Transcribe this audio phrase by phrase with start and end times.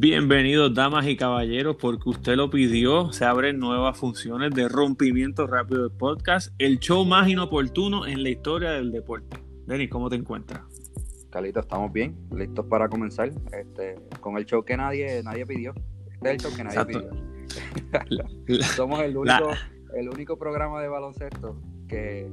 [0.00, 3.12] Bienvenidos, damas y caballeros, porque usted lo pidió.
[3.12, 8.28] Se abren nuevas funciones de rompimiento rápido del podcast, el show más inoportuno en la
[8.28, 9.38] historia del deporte.
[9.66, 10.60] Denis, ¿cómo te encuentras?
[11.30, 15.74] Calito, estamos bien, listos para comenzar este, con el show que nadie, nadie pidió.
[16.12, 18.62] Este es el show que nadie pidió.
[18.76, 19.50] Somos el único,
[19.96, 22.30] el único programa de baloncesto que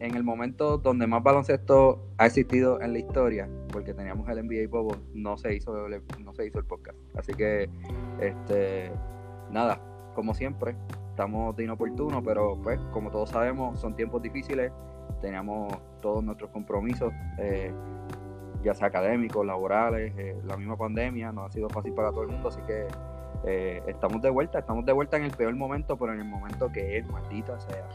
[0.00, 4.68] en el momento donde más baloncesto ha existido en la historia, porque teníamos el NBA
[4.68, 6.98] Bobo, no se hizo el, no se hizo el podcast.
[7.16, 7.68] Así que,
[8.20, 8.90] este,
[9.50, 9.80] nada,
[10.14, 10.76] como siempre,
[11.10, 14.72] estamos de inoportuno, pero pues, como todos sabemos, son tiempos difíciles.
[15.20, 17.72] Teníamos todos nuestros compromisos, eh,
[18.62, 22.28] ya sea académicos, laborales, eh, la misma pandemia, no ha sido fácil para todo el
[22.28, 22.86] mundo, así que
[23.44, 26.70] eh, estamos de vuelta, estamos de vuelta en el peor momento, pero en el momento
[26.72, 27.86] que es, maldita sea.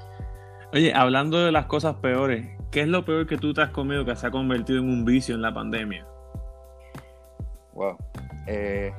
[0.74, 4.06] Oye, hablando de las cosas peores, ¿qué es lo peor que tú te has comido
[4.06, 6.08] que se ha convertido en un vicio en la pandemia?
[7.74, 7.98] Wow.
[8.48, 8.94] Eh...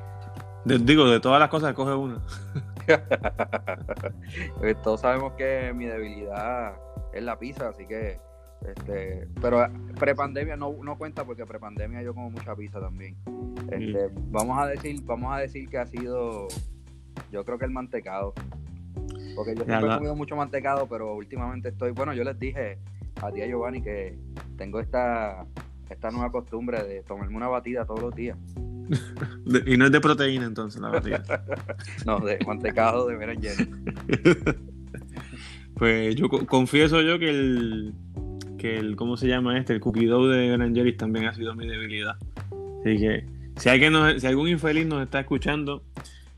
[0.65, 2.21] digo, de todas las cosas coge uno.
[4.59, 6.75] Pues todos sabemos que mi debilidad
[7.13, 8.19] es la pizza, así que
[8.65, 9.65] este, pero
[9.99, 13.17] prepandemia no, no cuenta porque prepandemia yo como mucha pizza también.
[13.71, 16.47] Este, vamos a decir, vamos a decir que ha sido
[17.31, 18.33] yo creo que el mantecado.
[19.35, 22.77] Porque yo siempre he comido mucho mantecado, pero últimamente estoy, bueno, yo les dije
[23.21, 24.17] a tía Giovanni que
[24.57, 25.45] tengo esta,
[25.89, 28.37] esta nueva costumbre de tomarme una batida todos los días.
[29.65, 31.23] y no es de proteína entonces la batida.
[32.05, 33.67] no, de mantecado de berenjena.
[35.75, 37.93] pues yo confieso yo que el,
[38.57, 39.73] que el, ¿cómo se llama este?
[39.73, 42.17] El cookie dough de Ben también ha sido mi debilidad.
[42.81, 43.25] Así que
[43.57, 45.83] si, hay que si algún infeliz nos está escuchando,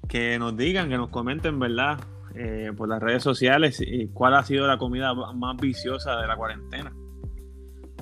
[0.07, 1.99] que nos digan, que nos comenten, ¿verdad?
[2.37, 6.35] Eh, por las redes sociales y cuál ha sido la comida más viciosa de la
[6.35, 6.93] cuarentena.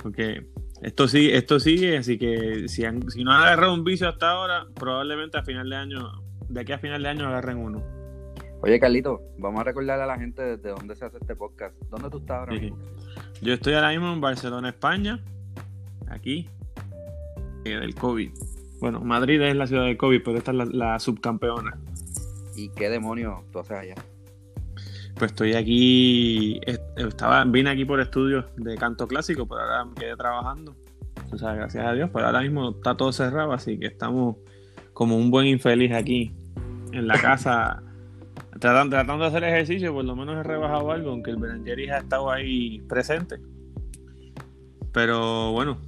[0.01, 0.47] Porque
[0.81, 4.65] esto sí, esto sigue, así que si, si no han agarrado un vicio hasta ahora,
[4.73, 7.83] probablemente a final de año, de aquí a final de año agarren uno.
[8.61, 11.75] Oye, Carlito, vamos a recordarle a la gente desde dónde se hace este podcast.
[11.91, 12.79] ¿Dónde tú estás ahora mismo?
[13.39, 15.19] Yo estoy ahora mismo en Barcelona, España.
[16.07, 16.49] Aquí.
[17.65, 18.31] Eh, del COVID.
[18.79, 21.77] Bueno, Madrid es la ciudad del COVID, pero esta es la, la subcampeona.
[22.55, 23.95] ¿Y qué demonios tú haces allá?
[25.15, 26.59] Pues estoy aquí,
[26.95, 30.75] estaba, vine aquí por estudios de canto clásico, pero ahora me quedé trabajando.
[31.31, 34.37] O sea, gracias a Dios, pero ahora mismo está todo cerrado, así que estamos
[34.93, 36.31] como un buen infeliz aquí
[36.91, 37.81] en la casa,
[38.59, 42.31] tratando, de hacer ejercicio, por lo menos he rebajado algo, aunque el Berenjeris ha estado
[42.31, 43.39] ahí presente.
[44.91, 45.79] Pero bueno,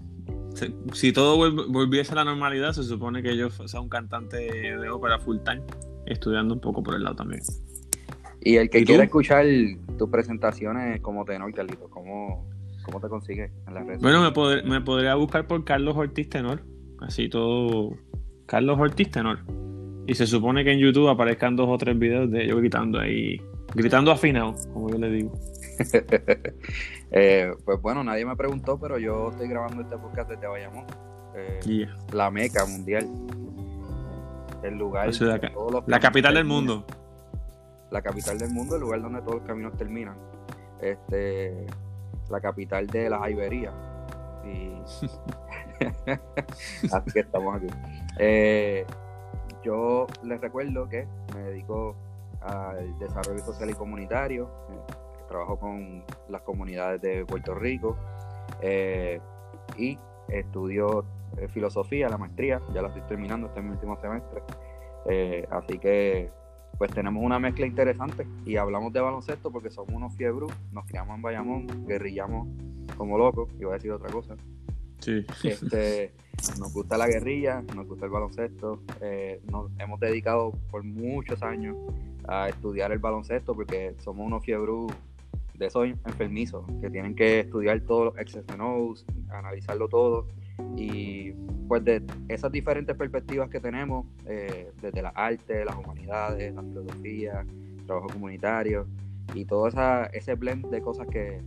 [0.93, 1.37] si, todo
[1.67, 5.61] volviese a la normalidad, se supone que yo sea un cantante de ópera full time,
[6.05, 7.41] estudiando un poco por el lado también.
[8.45, 9.43] Y el que quiera escuchar
[9.97, 12.47] tus presentaciones como tenor, Carlito, ¿cómo,
[12.83, 14.01] ¿cómo te consigues en las redes?
[14.03, 16.61] Bueno, me, me podría buscar por Carlos Ortiz Tenor.
[17.01, 17.97] Así todo.
[18.45, 19.39] Carlos Ortiz Tenor.
[20.05, 23.41] Y se supone que en YouTube aparezcan dos o tres videos de yo gritando ahí.
[23.73, 25.33] Gritando afinado, como yo le digo.
[27.17, 30.85] Eh, pues bueno, nadie me preguntó, pero yo estoy grabando este podcast desde Bayamón.
[31.35, 33.07] Eh, la meca mundial.
[34.63, 35.09] El lugar.
[35.21, 35.39] La,
[35.85, 36.85] la capital del mundo
[37.91, 40.15] la capital del mundo, el lugar donde todos los caminos terminan.
[40.81, 41.65] Este,
[42.29, 43.73] la capital de las Iberías.
[44.43, 44.73] Y...
[46.91, 47.67] Así que estamos aquí.
[48.19, 48.85] Eh,
[49.63, 51.95] yo les recuerdo que me dedico
[52.41, 54.49] al desarrollo social y comunitario.
[54.69, 54.93] Eh,
[55.27, 57.97] trabajo con las comunidades de Puerto Rico
[58.61, 59.19] eh,
[59.75, 59.97] y
[60.29, 61.03] estudio
[61.49, 62.61] filosofía, la maestría.
[62.73, 64.41] Ya la estoy terminando, este es mi último semestre.
[65.49, 66.31] así que
[66.77, 71.15] pues tenemos una mezcla interesante y hablamos de baloncesto porque somos unos fiebros, nos criamos
[71.15, 72.47] en Bayamón, guerrillamos
[72.97, 74.35] como locos, iba a decir otra cosa.
[74.99, 75.25] Sí.
[75.43, 76.13] Este,
[76.59, 81.75] nos gusta la guerrilla, nos gusta el baloncesto, eh, nos hemos dedicado por muchos años
[82.27, 84.91] a estudiar el baloncesto porque somos unos fiebros
[85.53, 90.27] de esos enfermizos que tienen que estudiar todos los XFNOs, analizarlo todo
[90.75, 91.14] y
[91.67, 97.45] pues de esas diferentes perspectivas que tenemos, eh, desde las artes, las humanidades, la filosofía,
[97.85, 98.87] trabajo comunitario
[99.33, 101.41] y todo esa, ese blend de cosas que,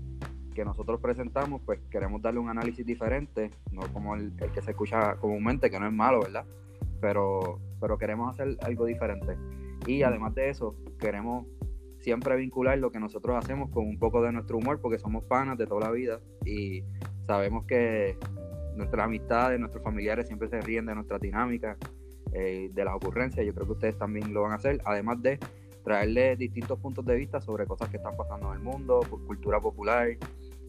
[0.64, 5.70] nosotros presentamos, pues queremos darle un análisis diferente, no como el, que se escucha comúnmente,
[5.70, 6.44] que no es malo, ¿verdad?
[7.00, 9.36] Pero, pero queremos hacer algo diferente.
[9.86, 11.46] Y además de eso, queremos
[12.00, 15.58] siempre vincular lo que nosotros hacemos con un poco de nuestro humor, porque somos panas
[15.58, 16.82] de toda la vida y
[17.28, 18.16] sabemos que
[18.78, 21.76] nuestras amistades, nuestros familiares siempre se ríen de nuestra dinámica,
[22.32, 23.44] eh, de las ocurrencias.
[23.44, 25.38] Yo creo que ustedes también lo van a hacer, además de
[25.84, 30.08] traerles distintos puntos de vista sobre cosas que están pasando en el mundo, cultura popular,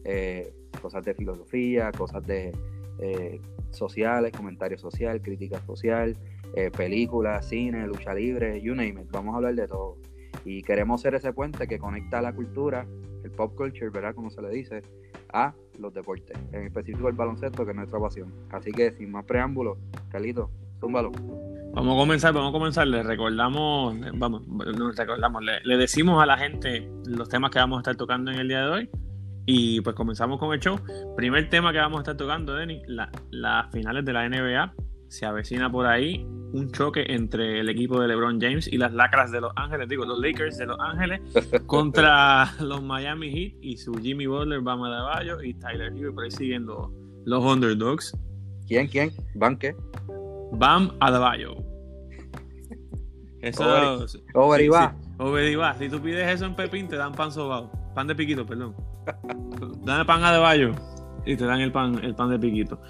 [0.04, 2.52] eh, cosas de filosofía, cosas de
[2.98, 3.40] eh,
[3.70, 6.16] sociales, comentario social, crítica social,
[6.54, 9.10] eh, películas, cine, lucha libre, you name it.
[9.10, 9.96] Vamos a hablar de todo.
[10.44, 12.86] Y queremos ser ese puente que conecta la cultura,
[13.24, 14.14] el pop culture, ¿verdad?
[14.14, 14.82] Como se le dice,
[15.32, 18.32] a los deportes, en específico el baloncesto, que es nuestra pasión.
[18.50, 19.78] Así que sin más preámbulos,
[20.10, 20.50] Carlito,
[20.80, 21.12] zúmbalo.
[21.72, 22.86] Vamos a comenzar, vamos a comenzar.
[22.88, 24.42] Le recordamos, vamos,
[24.96, 28.48] recordamos, le, decimos a la gente los temas que vamos a estar tocando en el
[28.48, 28.90] día de hoy.
[29.46, 30.78] Y pues comenzamos con el show.
[31.16, 34.74] Primer tema que vamos a estar tocando, Denny, las la finales de la NBA.
[35.10, 39.32] Se avecina por ahí un choque entre el equipo de LeBron James y las lacras
[39.32, 41.20] de Los Ángeles, digo, los Lakers de Los Ángeles
[41.66, 46.30] contra los Miami Heat y su Jimmy Butler, Bam Adebayo y Tyler Hero, por ahí
[46.30, 46.92] siguiendo
[47.24, 48.16] los underdogs.
[48.68, 49.10] ¿Quién, quién?
[49.34, 49.74] ¿Van qué?
[50.52, 51.56] Bam Adebayo.
[53.42, 53.64] Eso
[54.34, 54.94] Over, va.
[55.18, 55.74] Over va.
[55.74, 57.68] Si tú pides eso en Pepín, te dan pan sobao.
[57.96, 58.76] Pan de piquito, perdón.
[59.84, 60.72] Dame pan Adebayo
[61.26, 62.80] y te dan el pan, el pan de piquito.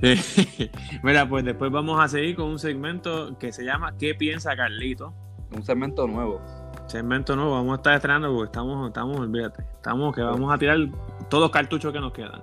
[1.02, 5.12] Mira, pues después vamos a seguir con un segmento que se llama ¿Qué piensa Carlito?
[5.54, 6.40] Un segmento nuevo.
[6.86, 10.78] Segmento nuevo, vamos a estar estrenando porque estamos, estamos, olvídate, estamos que vamos a tirar
[11.28, 12.42] todos los cartuchos que nos quedan.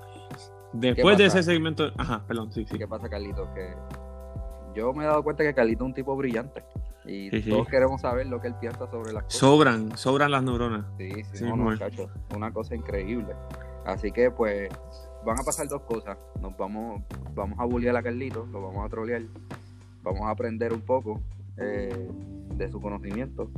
[0.73, 2.77] Después de ese segmento, ajá, perdón, sí, sí.
[2.77, 3.51] ¿Qué pasa, Carlito?
[3.53, 3.73] Que
[4.75, 6.63] yo me he dado cuenta que Carlito es un tipo brillante.
[7.05, 9.39] Y todos queremos saber lo que él piensa sobre las cosas.
[9.39, 10.85] Sobran, sobran las neuronas.
[10.97, 11.77] Sí, sí, no, no,
[12.35, 13.33] una cosa increíble.
[13.85, 14.69] Así que pues
[15.27, 16.17] van a pasar dos cosas.
[16.41, 17.03] Nos vamos,
[17.35, 19.23] vamos a bullear a Carlito, lo vamos a trolear,
[20.01, 21.19] vamos a aprender un poco
[21.57, 22.09] eh,
[22.55, 23.51] de su conocimiento.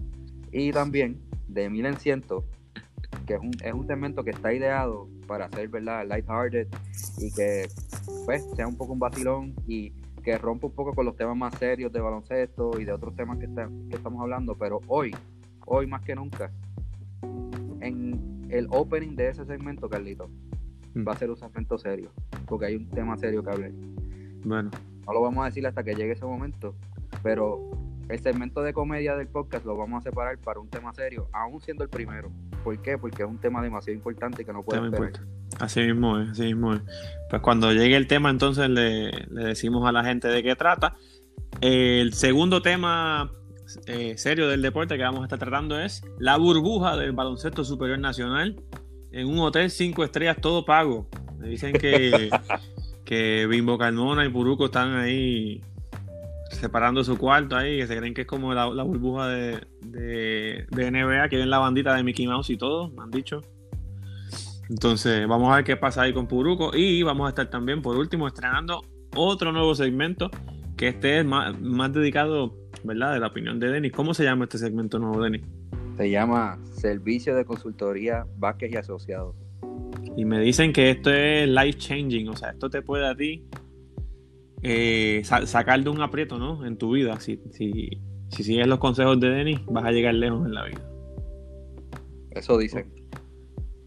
[0.51, 2.43] Y también de Mil en Ciento,
[3.27, 6.67] que es un, es un segmento que está ideado para ser verdad lighthearted
[7.19, 7.67] y que
[8.25, 9.91] pues sea un poco un vacilón y
[10.23, 13.37] que rompa un poco con los temas más serios de baloncesto y de otros temas
[13.37, 15.15] que, que estamos hablando, pero hoy,
[15.67, 16.51] hoy más que nunca,
[17.81, 20.31] en el opening de ese segmento, Carlito.
[20.95, 22.11] Va a ser un segmento serio,
[22.47, 23.71] porque hay un tema serio que hablar.
[24.43, 24.71] Bueno.
[25.05, 26.75] No lo vamos a decir hasta que llegue ese momento,
[27.23, 27.71] pero
[28.09, 31.61] el segmento de comedia del podcast lo vamos a separar para un tema serio, aún
[31.61, 32.31] siendo el primero.
[32.63, 32.97] ¿Por qué?
[32.97, 35.13] Porque es un tema demasiado importante que no puede esperar.
[35.59, 36.81] Así mismo es, así mismo es.
[37.29, 40.95] Pues cuando llegue el tema, entonces le, decimos a la gente de qué trata.
[41.61, 43.31] El segundo tema
[43.85, 47.99] eh, serio del deporte que vamos a estar tratando es la burbuja del baloncesto superior
[47.99, 48.61] nacional
[49.11, 51.07] en un hotel cinco estrellas todo pago.
[51.37, 52.29] Me dicen que,
[53.05, 55.61] que Bimbo Carmona y Puruco están ahí
[56.51, 60.91] separando su cuarto ahí, que se creen que es como la, burbuja de, de, de,
[60.91, 63.41] NBA, que ven la bandita de Mickey Mouse y todo, me han dicho.
[64.69, 66.71] Entonces, vamos a ver qué pasa ahí con Puruco.
[66.75, 68.81] Y vamos a estar también, por último, estrenando
[69.15, 70.29] otro nuevo segmento,
[70.77, 73.91] que este es más, más dedicado, ¿verdad?, de la opinión de Denis.
[73.91, 75.41] ¿Cómo se llama este segmento nuevo, Denis?
[75.99, 79.35] Se llama Servicio de Consultoría Vázquez y Asociados.
[80.15, 83.45] Y me dicen que esto es life changing, o sea, esto te puede a ti
[84.61, 86.65] eh, sacar de un aprieto, ¿no?
[86.65, 87.19] En tu vida.
[87.19, 90.89] Si, si, si sigues los consejos de Denis, vas a llegar lejos en la vida.
[92.31, 92.93] Eso dicen.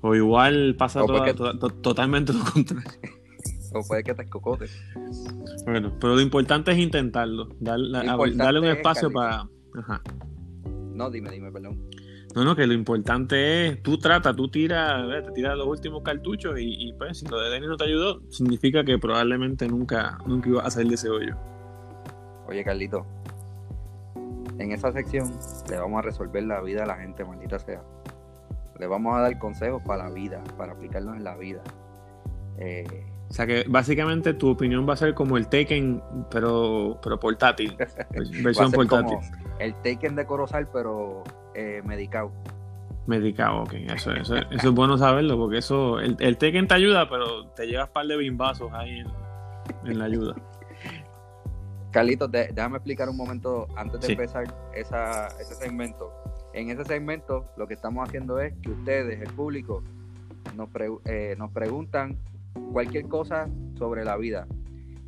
[0.03, 1.01] O igual pasa
[1.81, 2.91] totalmente lo contrario.
[3.75, 4.79] O puede que te escocotes.
[5.65, 7.49] Bueno, pero lo importante es intentarlo.
[7.59, 9.49] darle un espacio para.
[9.79, 10.03] Ajá.
[10.95, 11.89] No, dime, dime, perdón.
[12.35, 16.55] No, no, que lo importante es, tú trata, tú tiras, te tiras los últimos cartuchos
[16.59, 20.67] y, pues si lo de Denis no te ayudó, significa que probablemente nunca, nunca ibas
[20.67, 21.37] a salir de ese hoyo.
[22.47, 23.07] Oye, Carlito,
[24.59, 25.31] en esa sección
[25.69, 27.83] le vamos a resolver la vida a la gente, maldita sea.
[28.79, 31.63] Le vamos a dar consejos para la vida, para aplicarlos en la vida.
[32.59, 37.21] Eh, o sea que básicamente tu opinión va a ser como el Taken, pero, pero
[37.21, 37.77] portátil.
[38.43, 39.19] versión portátil.
[39.59, 42.33] el Taken de Corozal, pero eh, medicado.
[43.07, 43.73] Medicado, ok.
[43.73, 47.67] Eso, eso, eso, es bueno saberlo, porque eso, el, el Taken te ayuda, pero te
[47.67, 49.05] llevas un par de bimbazos ahí
[49.85, 50.35] en, la ayuda.
[51.91, 54.45] Carlitos, déjame explicar un momento antes de empezar
[54.75, 56.13] esa, ese segmento.
[56.55, 59.83] En ese segmento lo que estamos haciendo es que ustedes, el público,
[60.57, 60.69] nos,
[61.05, 62.17] eh, nos preguntan
[62.73, 64.47] cualquier cosa sobre la vida,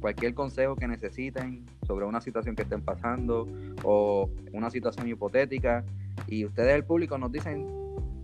[0.00, 3.46] cualquier consejo que necesiten sobre una situación que estén pasando
[3.82, 5.84] o una situación hipotética
[6.26, 7.66] y ustedes el público nos dicen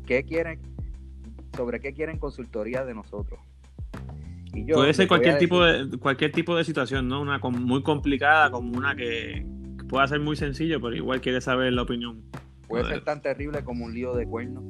[0.06, 0.61] qué quieren
[1.56, 3.40] sobre qué quieren consultoría de nosotros.
[4.73, 7.20] Puede ser cualquier tipo de cualquier tipo de situación, ¿no?
[7.20, 9.44] Una muy complicada como una que,
[9.90, 12.23] pueda ser muy sencillo, pero igual quiere saber la opinión.
[12.68, 14.62] Puede ser tan terrible como un lío de cuernos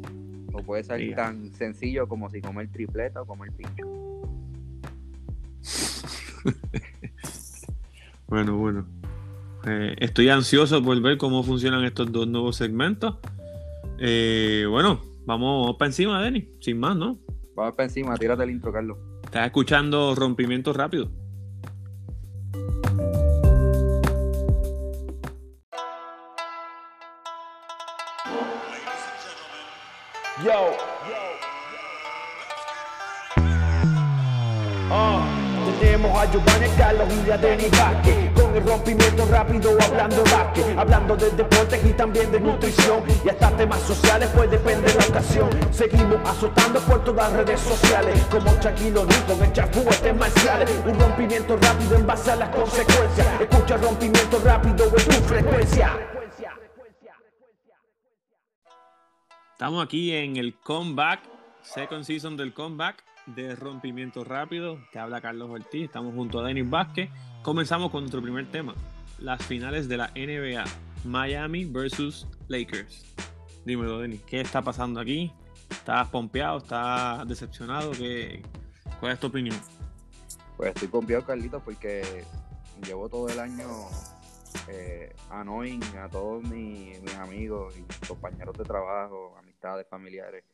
[0.52, 3.86] o puede ser tan sencillo como si comer tripleta o comer pincho.
[8.28, 8.86] bueno, bueno.
[9.66, 13.16] Eh, estoy ansioso por ver cómo funcionan estos dos nuevos segmentos.
[13.98, 17.18] Eh, bueno, vamos para encima, Denis, sin más, ¿no?
[17.54, 18.96] Vamos para encima, tírate el intro, Carlos.
[19.24, 21.10] Estás escuchando Rompimiento Rápido.
[30.42, 30.70] Yo.
[31.06, 31.20] Yo.
[34.88, 35.39] Yo.
[35.90, 38.32] Tenemos a Giovanni Carlos y a Denis Vázquez.
[38.40, 43.02] Con el rompimiento rápido hablando básquet Hablando de deportes y también de nutrición.
[43.24, 45.50] Y hasta temas sociales pues depende de la ocasión.
[45.72, 50.70] Seguimos azotando por todas las redes sociales Como Shaquille O'Neal con el chafú este marciales
[50.86, 53.40] Un rompimiento rápido en base a las consecuencias.
[53.40, 55.98] Escucha rompimiento rápido en tu frecuencia.
[59.54, 61.20] Estamos aquí en el comeback,
[61.62, 64.78] second season del comeback de rompimiento rápido.
[64.92, 67.10] Te habla Carlos Ortiz, estamos junto a Denis Vázquez.
[67.42, 68.74] Comenzamos con nuestro primer tema,
[69.18, 70.64] las finales de la NBA,
[71.04, 73.04] Miami versus Lakers.
[73.64, 75.32] Dímelo, Denis, ¿qué está pasando aquí?
[75.70, 76.58] ¿Estás pompeado?
[76.58, 77.92] ¿Estás decepcionado?
[77.92, 78.42] ¿Qué,
[78.98, 79.56] ¿Cuál es tu opinión?
[80.56, 82.24] Pues estoy pompeado, Carlitos, porque
[82.86, 83.68] llevo todo el año
[84.68, 89.36] eh, annoying a todos mis, amigos y compañeros de trabajo,
[89.76, 90.44] de familiares,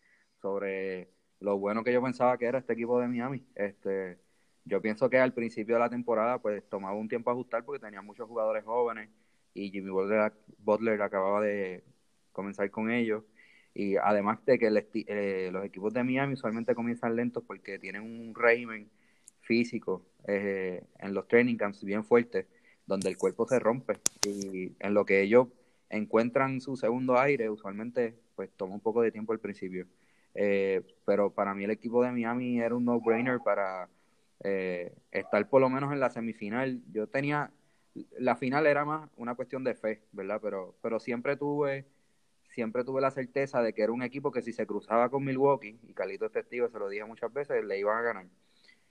[0.43, 3.45] sobre lo bueno que yo pensaba que era este equipo de Miami.
[3.55, 4.19] Este,
[4.65, 8.03] yo pienso que al principio de la temporada pues tomaba un tiempo ajustar porque tenía
[8.03, 9.11] muchos jugadores jóvenes
[9.55, 11.85] y Jimmy Butler, acababa de
[12.33, 13.25] comenzar con ellos.
[13.75, 14.69] Y además de que
[15.07, 18.91] eh, los equipos de Miami usualmente comienzan lentos porque tienen un régimen
[19.41, 22.47] físico eh, en los training camps bien fuerte,
[22.87, 23.95] donde el cuerpo se rompe.
[24.27, 25.49] Y en lo que ellos
[25.91, 29.87] encuentran su segundo aire, usualmente pues toma un poco de tiempo al principio.
[30.39, 33.89] Eh, pero para mí el equipo de Miami era un no-brainer para
[34.45, 36.83] eh, estar por lo menos en la semifinal.
[36.93, 37.51] Yo tenía,
[38.19, 40.39] la final era más una cuestión de fe, ¿verdad?
[40.43, 41.87] Pero, pero siempre tuve
[42.49, 45.79] siempre tuve la certeza de que era un equipo que si se cruzaba con Milwaukee,
[45.83, 48.27] y Carlito es testigo, se lo dije muchas veces, le iban a ganar.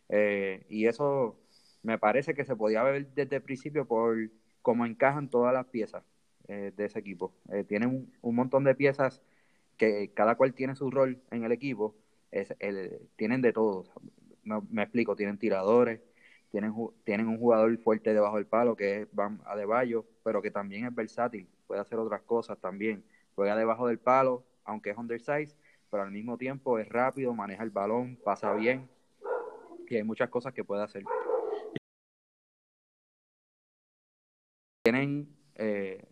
[0.10, 1.40] Eh, y eso
[1.82, 4.18] me parece que se podía ver desde el principio por
[4.62, 6.04] cómo encajan todas las piezas
[6.48, 7.34] de ese equipo.
[7.68, 9.24] tienen un, montón de piezas
[9.78, 11.96] que cada cual tiene su rol en el equipo,
[12.32, 13.86] es el, tienen de todo.
[14.44, 16.02] Me, explico, tienen tiradores,
[16.52, 20.86] tienen, tienen un jugador fuerte debajo del palo que es Bam Adebayo, pero que también
[20.86, 23.04] es versátil, puede hacer otras cosas también.
[23.36, 25.56] Juega debajo del palo, aunque es undersize,
[25.90, 28.88] pero al mismo tiempo es rápido, maneja el balón, pasa bien,
[29.90, 31.04] y hay muchas cosas que puede hacer.
[34.84, 36.06] Tienen eh,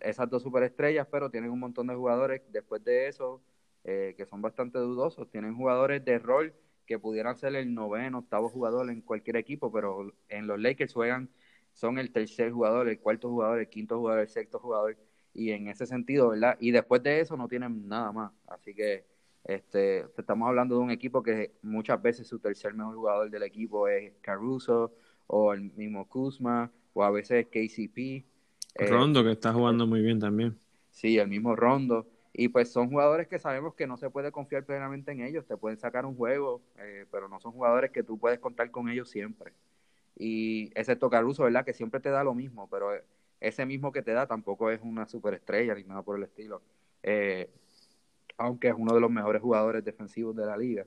[0.00, 3.42] esas dos superestrellas, pero tienen un montón de jugadores después de eso
[3.84, 5.30] eh, que son bastante dudosos.
[5.30, 6.54] Tienen jugadores de rol
[6.86, 11.30] que pudieran ser el noveno, octavo jugador en cualquier equipo, pero en los Lakers juegan,
[11.72, 14.96] son el tercer jugador, el cuarto jugador, el quinto jugador, el sexto jugador,
[15.32, 16.56] y en ese sentido, ¿verdad?
[16.60, 18.32] Y después de eso no tienen nada más.
[18.46, 19.04] Así que
[19.44, 23.88] este, estamos hablando de un equipo que muchas veces su tercer mejor jugador del equipo
[23.88, 24.94] es Caruso,
[25.26, 28.24] o el mismo Kuzma, o a veces KCP,
[28.74, 30.58] eh, Rondo, que está jugando muy bien también.
[30.90, 32.06] Sí, el mismo Rondo.
[32.32, 35.46] Y pues son jugadores que sabemos que no se puede confiar plenamente en ellos.
[35.46, 38.88] Te pueden sacar un juego, eh, pero no son jugadores que tú puedes contar con
[38.88, 39.52] ellos siempre.
[40.16, 41.64] Y excepto Caruso, ¿verdad?
[41.64, 42.90] Que siempre te da lo mismo, pero
[43.40, 46.62] ese mismo que te da tampoco es una superestrella ni nada por el estilo.
[47.02, 47.50] Eh,
[48.36, 50.86] aunque es uno de los mejores jugadores defensivos de la liga.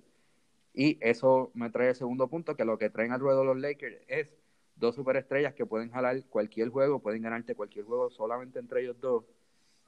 [0.73, 3.97] Y eso me trae el segundo punto, que lo que traen al ruedo los Lakers
[4.07, 4.36] es
[4.79, 9.25] dos superestrellas que pueden jalar cualquier juego, pueden ganarte cualquier juego solamente entre ellos dos.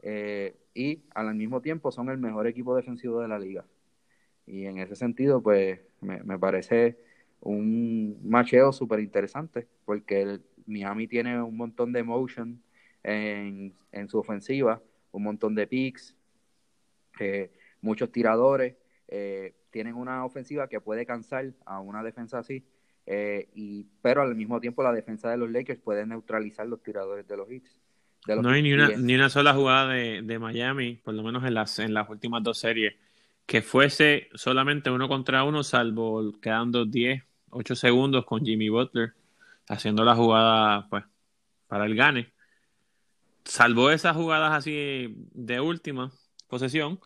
[0.01, 3.65] Eh, y al mismo tiempo son el mejor equipo defensivo de la liga.
[4.45, 6.97] Y en ese sentido, pues me, parece
[7.41, 12.61] un macheo súper interesante, porque el Miami tiene un montón de motion
[13.03, 13.73] en,
[14.07, 14.81] su ofensiva,
[15.11, 16.15] un montón de picks,
[17.19, 18.75] eh, muchos tiradores,
[19.07, 22.63] eh, tienen una ofensiva que puede cansar a una defensa así
[23.11, 27.27] eh, y, pero al mismo tiempo la defensa de los Lakers puede neutralizar los tiradores
[27.27, 27.75] de los hits.
[28.27, 31.79] no hay ni una, ni una sola jugada de, Miami, por lo menos en las,
[31.79, 32.93] en las últimas dos series,
[33.47, 39.15] que fuese solamente uno contra uno, salvo quedando 10, 8 segundos con Jimmy Butler
[39.67, 41.03] haciendo la jugada pues
[41.67, 42.31] para el gane.
[43.43, 46.11] Salvo esas jugadas así de última
[46.47, 46.99] posesión,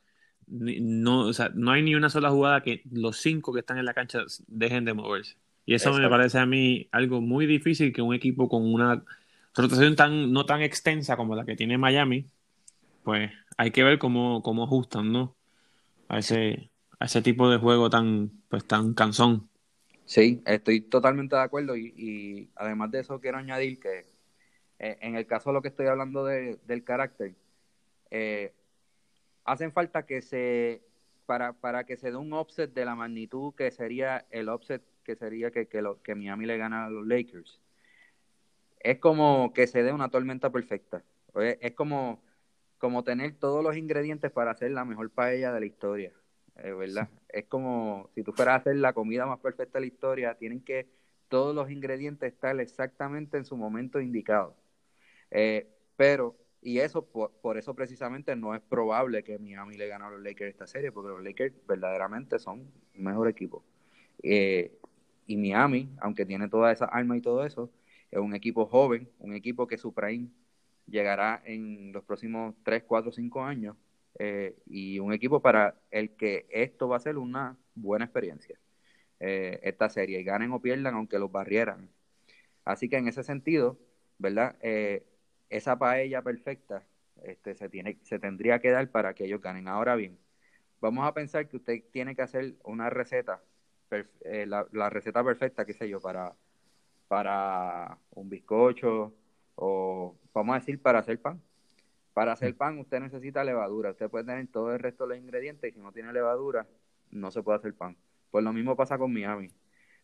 [0.47, 4.19] no, no hay ni una sola jugada que los cinco que están en la cancha
[4.47, 5.37] dejen de moverse.
[5.65, 9.03] Y eso me parece a mí algo muy difícil que un equipo con una
[9.55, 12.25] rotación tan no tan extensa como la que tiene Miami,
[13.03, 15.35] pues hay que ver cómo, cómo ajustan, ¿no?
[16.09, 19.49] A ese, a ese tipo de juego tan, pues tan cansón.
[20.05, 24.05] Sí, estoy totalmente de acuerdo y, además de eso quiero añadir que
[24.79, 27.35] eh, en el caso de lo que estoy hablando de, del carácter,
[28.11, 28.53] eh,
[29.45, 30.81] hacen falta que se,
[31.25, 35.15] para, para que se dé un offset de la magnitud que sería el offset que
[35.15, 37.59] sería que, que, lo, que Miami le gana a los Lakers.
[38.79, 41.03] Es como que se dé una tormenta perfecta.
[41.35, 42.21] Es como,
[42.77, 46.13] como tener todos los ingredientes para hacer la mejor paella de la historia.
[46.55, 47.09] ¿verdad?
[47.29, 50.61] Es como si tú fueras a hacer la comida más perfecta de la historia, tienen
[50.61, 50.87] que
[51.27, 54.55] todos los ingredientes están exactamente en su momento indicado.
[55.31, 60.11] Eh, pero, y eso por, eso precisamente no es probable que Miami le gane a
[60.11, 63.63] los Lakers esta serie, porque los Lakers verdaderamente son un mejor equipo.
[64.21, 64.77] Eh,
[65.27, 67.71] y Miami, aunque tiene toda esa arma y todo eso,
[68.11, 70.27] es un equipo joven, un equipo que su prime
[70.87, 73.75] llegará en los próximos 3, 4, 5 años
[74.19, 78.59] eh, y un equipo para el que esto va a ser una buena experiencia,
[79.19, 81.89] eh, esta serie, y ganen o pierdan aunque los barrieran.
[82.65, 83.77] Así que en ese sentido,
[84.19, 84.55] ¿verdad?
[84.61, 85.05] Eh,
[85.49, 86.85] esa paella perfecta
[87.23, 89.67] este, se, tiene, se tendría que dar para que ellos ganen.
[89.67, 90.17] Ahora bien,
[90.81, 93.41] vamos a pensar que usted tiene que hacer una receta,
[94.45, 96.33] la, la, receta perfecta, qué sé yo, para,
[97.07, 99.13] para un bizcocho
[99.55, 101.41] o vamos a decir para hacer pan.
[102.13, 102.57] Para hacer mm.
[102.57, 103.91] pan usted necesita levadura.
[103.91, 106.67] Usted puede tener todo el resto de los ingredientes y si no tiene levadura,
[107.11, 107.97] no se puede hacer pan.
[108.31, 109.49] Pues lo mismo pasa con Miami.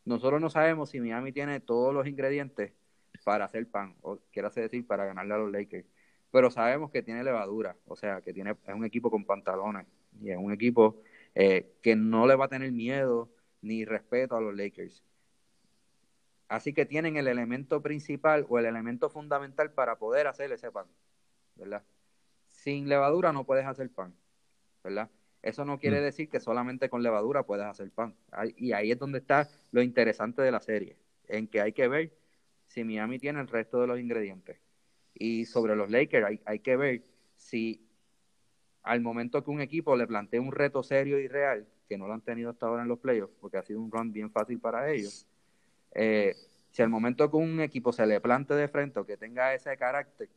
[0.06, 2.74] Nosotros no sabemos si Miami tiene todos los ingredientes
[3.24, 5.86] para hacer pan, o quiero decir, para ganarle a los Lakers.
[6.32, 9.88] Pero sabemos que tiene levadura, o sea, que tiene, es un equipo con pantalones
[10.22, 11.02] y es un equipo
[11.36, 13.30] eh, que no le va a tener miedo
[13.62, 15.04] ni respeto a los Lakers.
[16.48, 20.88] Así que tienen el elemento principal o el elemento fundamental para poder hacer ese pan,
[21.56, 21.84] ¿verdad?
[22.48, 24.16] Sin levadura no puedes hacer pan,
[24.84, 25.10] ¿verdad?
[25.44, 26.04] Eso no quiere mm.
[26.04, 28.16] decir que solamente con levadura puedes hacer pan.
[28.58, 30.98] Y ahí es donde está lo interesante de la serie,
[31.28, 32.12] en que hay que ver
[32.68, 34.60] si Miami tiene el resto de los ingredientes.
[35.14, 37.04] Y sobre los Lakers hay, hay que ver
[37.36, 37.88] si
[38.82, 42.14] al momento que un equipo le plantee un reto serio y real, que no lo
[42.14, 44.92] han tenido hasta ahora en los playoffs, porque ha sido un run bien fácil para
[44.92, 45.26] ellos,
[45.96, 46.36] eh,
[46.70, 49.76] si al momento que un equipo se le plante de frente o que tenga ese
[49.76, 50.30] carácter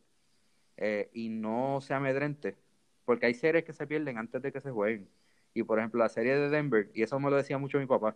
[0.77, 2.57] eh, y no se amedrente,
[3.05, 5.07] porque hay series que se pierden antes de que se jueguen.
[5.53, 8.15] Y por ejemplo, la serie de Denver, y eso me lo decía mucho mi papá,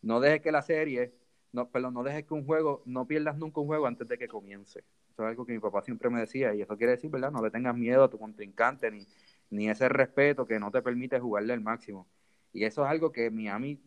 [0.00, 1.12] no dejes que la serie,
[1.52, 4.28] no, perdón, no dejes que un juego, no pierdas nunca un juego antes de que
[4.28, 4.78] comience.
[5.10, 7.30] Eso es algo que mi papá siempre me decía, y eso quiere decir, ¿verdad?
[7.30, 9.06] No le tengas miedo a tu contrincante, ni,
[9.50, 12.06] ni ese respeto que no te permite jugarle al máximo.
[12.52, 13.78] Y eso es algo que Miami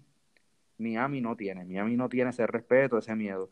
[0.81, 1.63] Miami no tiene.
[1.63, 3.49] Miami no tiene ese respeto, ese miedo.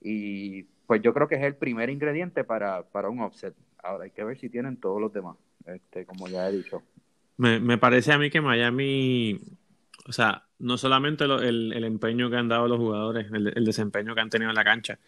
[0.00, 3.54] Y pues yo creo que es el primer ingrediente para, para un offset.
[3.82, 6.82] Ahora hay que ver si tienen todos los demás, este, como ya he dicho.
[7.36, 9.40] Me, me parece a mí que Miami,
[10.06, 14.20] o sea, no solamente el, el, empeño que han dado los jugadores, el, desempeño que
[14.20, 14.98] han tenido en la cancha,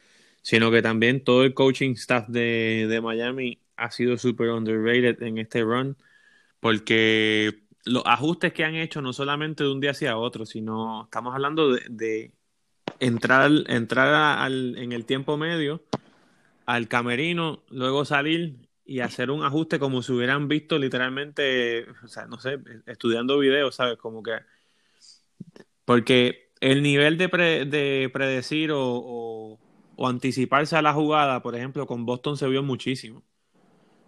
[0.43, 5.39] sino que también todo el coaching staff de, de Miami ha sido súper underrated en
[5.39, 5.97] este run,
[6.61, 11.35] porque los ajustes que han hecho no solamente de un día hacia otro, sino estamos
[11.35, 12.33] hablando de,
[12.99, 15.83] entrar, entrar en el tiempo medio
[16.67, 22.27] al camerino, luego salir y hacer un ajuste como si hubieran visto literalmente, o sea,
[22.27, 23.99] no sé, estudiando videos, ¿sabes?
[23.99, 24.33] Como que...
[25.85, 27.29] Porque el nivel de,
[27.67, 29.59] de predecir o,
[29.97, 33.23] o anticiparse a la jugada, por ejemplo, con Boston se vio muchísimo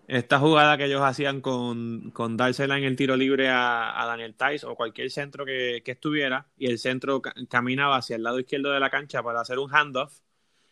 [0.09, 4.65] esta jugada que ellos hacían con, con dársela en el tiro libre a, Daniel Tice
[4.67, 8.91] o cualquier centro que, estuviera y el centro caminaba hacia el lado izquierdo de la
[8.91, 10.21] cancha para hacer un handoff,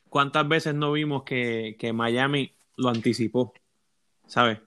[0.09, 3.53] ¿cuántas veces no vimos que, Miami lo anticipó?
[4.27, 4.61] ¿Sabes?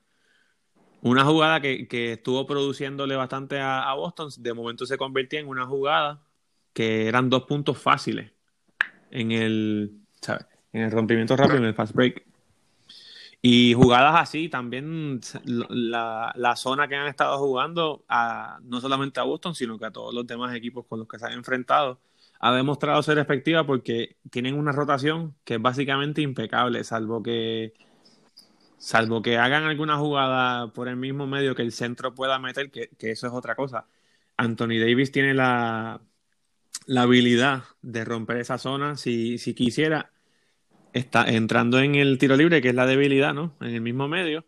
[1.01, 6.23] Una jugada que, estuvo produciéndole bastante a, Boston, de momento se convirtió en una jugada
[6.73, 8.33] que eran dos puntos fáciles
[9.11, 10.01] en el,
[10.73, 12.27] En el rompimiento rápido, en el fast break.
[13.49, 19.23] Y jugadas así, también la, la, zona que han estado jugando, a, no solamente a
[19.23, 22.01] Boston, sino que a todos los demás equipos con los que se han enfrentado,
[22.41, 27.73] ha demostrado ser efectiva porque tienen una rotación que es básicamente impecable, salvo que
[28.79, 32.89] salvo que hagan alguna jugada por el mismo medio que el centro pueda meter, que,
[32.97, 33.87] que eso es otra cosa.
[34.35, 36.01] Anthony Davis tiene la,
[36.85, 40.11] la habilidad de romper esa zona si, si quisiera
[40.93, 43.53] está entrando en el tiro libre, que es la debilidad, ¿no?
[43.61, 44.45] En el mismo medio.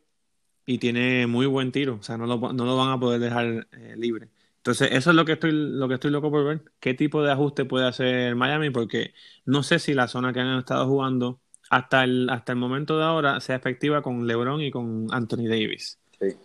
[0.65, 1.97] Y tiene muy buen tiro.
[1.99, 4.29] O sea, no lo, no lo van a poder dejar eh, libre.
[4.57, 6.61] Entonces, eso es lo que estoy, lo que estoy loco por ver.
[6.79, 8.69] ¿Qué tipo de ajuste puede hacer Miami?
[8.69, 9.13] Porque
[9.45, 13.05] no sé si la zona que han estado jugando hasta el, hasta el momento de
[13.05, 15.97] ahora sea efectiva con LeBron y con Anthony Davis.
[16.19, 16.35] Sí.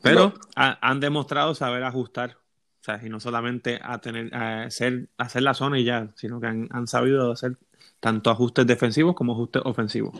[0.00, 2.38] Pero han demostrado saber ajustar.
[2.80, 6.40] O sea, y no solamente a tener, a hacer, hacer la zona y ya, sino
[6.40, 7.56] que han, han sabido hacer
[8.02, 10.12] tanto ajustes defensivos como ajustes ofensivos.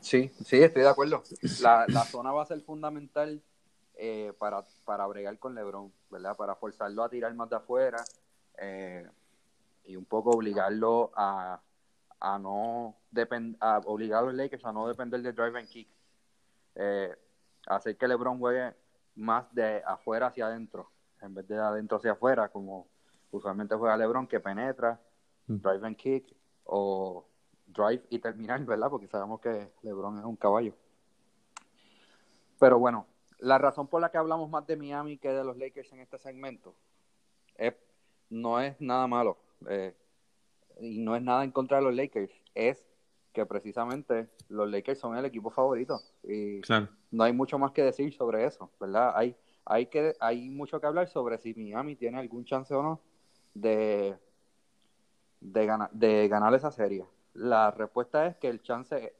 [0.00, 1.22] Sí, sí, estoy de acuerdo.
[1.60, 3.40] La, zona va a ser fundamental
[3.94, 6.36] eh, para, para bregar con LeBron, ¿verdad?
[6.36, 8.02] Para forzarlo a tirar más de afuera
[8.60, 9.06] eh,
[9.84, 11.60] y un poco obligarlo a,
[12.18, 12.96] a no
[13.60, 15.88] a obligar a los Lakers a no depender del drive and kick.
[16.74, 17.14] Eh,
[17.68, 18.74] hacer que LeBron juegue
[19.14, 22.88] más de afuera hacia adentro, en vez de adentro hacia afuera, como
[23.30, 25.00] usualmente juega LeBron, que penetra,
[25.46, 25.58] mm.
[25.58, 26.37] drive and kick,
[26.68, 27.24] o
[27.66, 28.90] drive y terminar, ¿verdad?
[28.90, 30.74] Porque sabemos que LeBron es un caballo.
[32.58, 33.06] Pero bueno,
[33.38, 36.18] la razón por la que hablamos más de Miami que de los Lakers en este
[36.18, 36.74] segmento
[37.56, 37.74] es,
[38.28, 39.94] no es nada malo eh,
[40.80, 42.84] y no es nada en contra de los Lakers, es
[43.32, 46.60] que precisamente los Lakers son el equipo favorito y
[47.10, 49.12] no hay mucho más que decir sobre eso, ¿verdad?
[49.14, 53.00] Hay, hay, que, hay mucho que hablar sobre si Miami tiene algún chance o no
[53.54, 54.18] de,
[55.40, 57.06] de, de ganar esa serie.
[57.34, 59.14] La respuesta es que el chance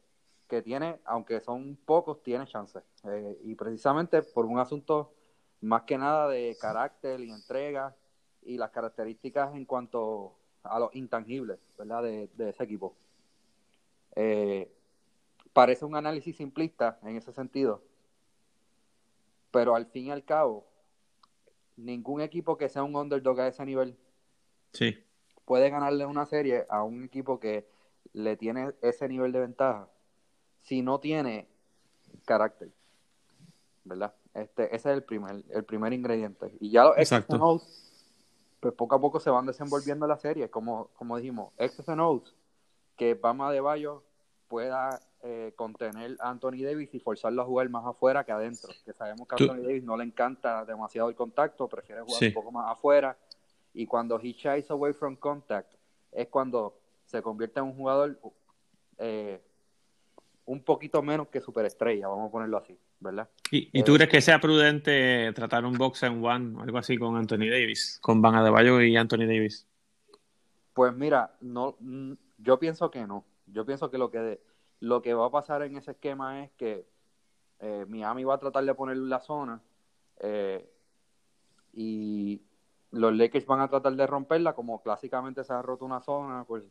[0.48, 2.80] que tiene, aunque son pocos, tiene chance.
[3.04, 5.12] Eh, y precisamente por un asunto
[5.60, 7.94] más que nada de carácter y entrega
[8.42, 12.02] y las características en cuanto a los intangibles, ¿verdad?
[12.02, 12.96] De, ese equipo.
[14.16, 14.72] Eh,
[15.52, 17.82] parece un análisis simplista en ese sentido,
[19.50, 20.66] pero al fin y al cabo,
[21.76, 23.96] ningún equipo que sea un underdog a ese nivel
[24.72, 24.96] sí.
[25.48, 27.66] Puede ganarle una serie a un equipo que
[28.12, 29.88] le tiene ese nivel de ventaja
[30.62, 31.48] si no tiene
[32.26, 32.68] carácter.
[33.84, 34.14] ¿Verdad?
[34.34, 36.54] Este, ese es el primer, el primer ingrediente.
[36.60, 37.62] Y ya los Exacto.
[38.60, 42.22] pues poco a poco se van desenvolviendo la serie, como, como dijimos, X's and
[42.96, 44.02] que Bama de Bayo
[44.48, 48.70] pueda eh, contener a Anthony Davis y forzarlo a jugar más afuera que adentro.
[48.84, 52.34] Que sabemos que a Anthony Davis no le encanta demasiado el contacto, prefiere jugar un
[52.34, 53.16] poco más afuera.
[53.78, 55.72] Y cuando he shies away from contact,
[56.10, 58.18] es cuando se convierte en un jugador
[58.98, 59.40] eh,
[60.46, 63.28] un poquito menos que superestrella, vamos a ponerlo así, ¿verdad?
[63.52, 67.48] ¿Y, tú crees que sea prudente tratar un box and one, algo así con Anthony
[67.48, 69.64] Davis, con Van Adebayo y Anthony Davis?
[70.74, 71.76] Pues mira, no,
[72.38, 73.24] yo pienso que no.
[73.46, 74.40] Yo pienso que lo que
[74.80, 76.84] lo que va a pasar en ese esquema es que
[77.60, 79.62] eh, Miami va a tratar de poner la zona
[80.18, 80.68] eh,
[81.72, 82.42] y
[82.90, 86.64] los Lakers van a tratar de romperla como clásicamente se ha roto una zona, pues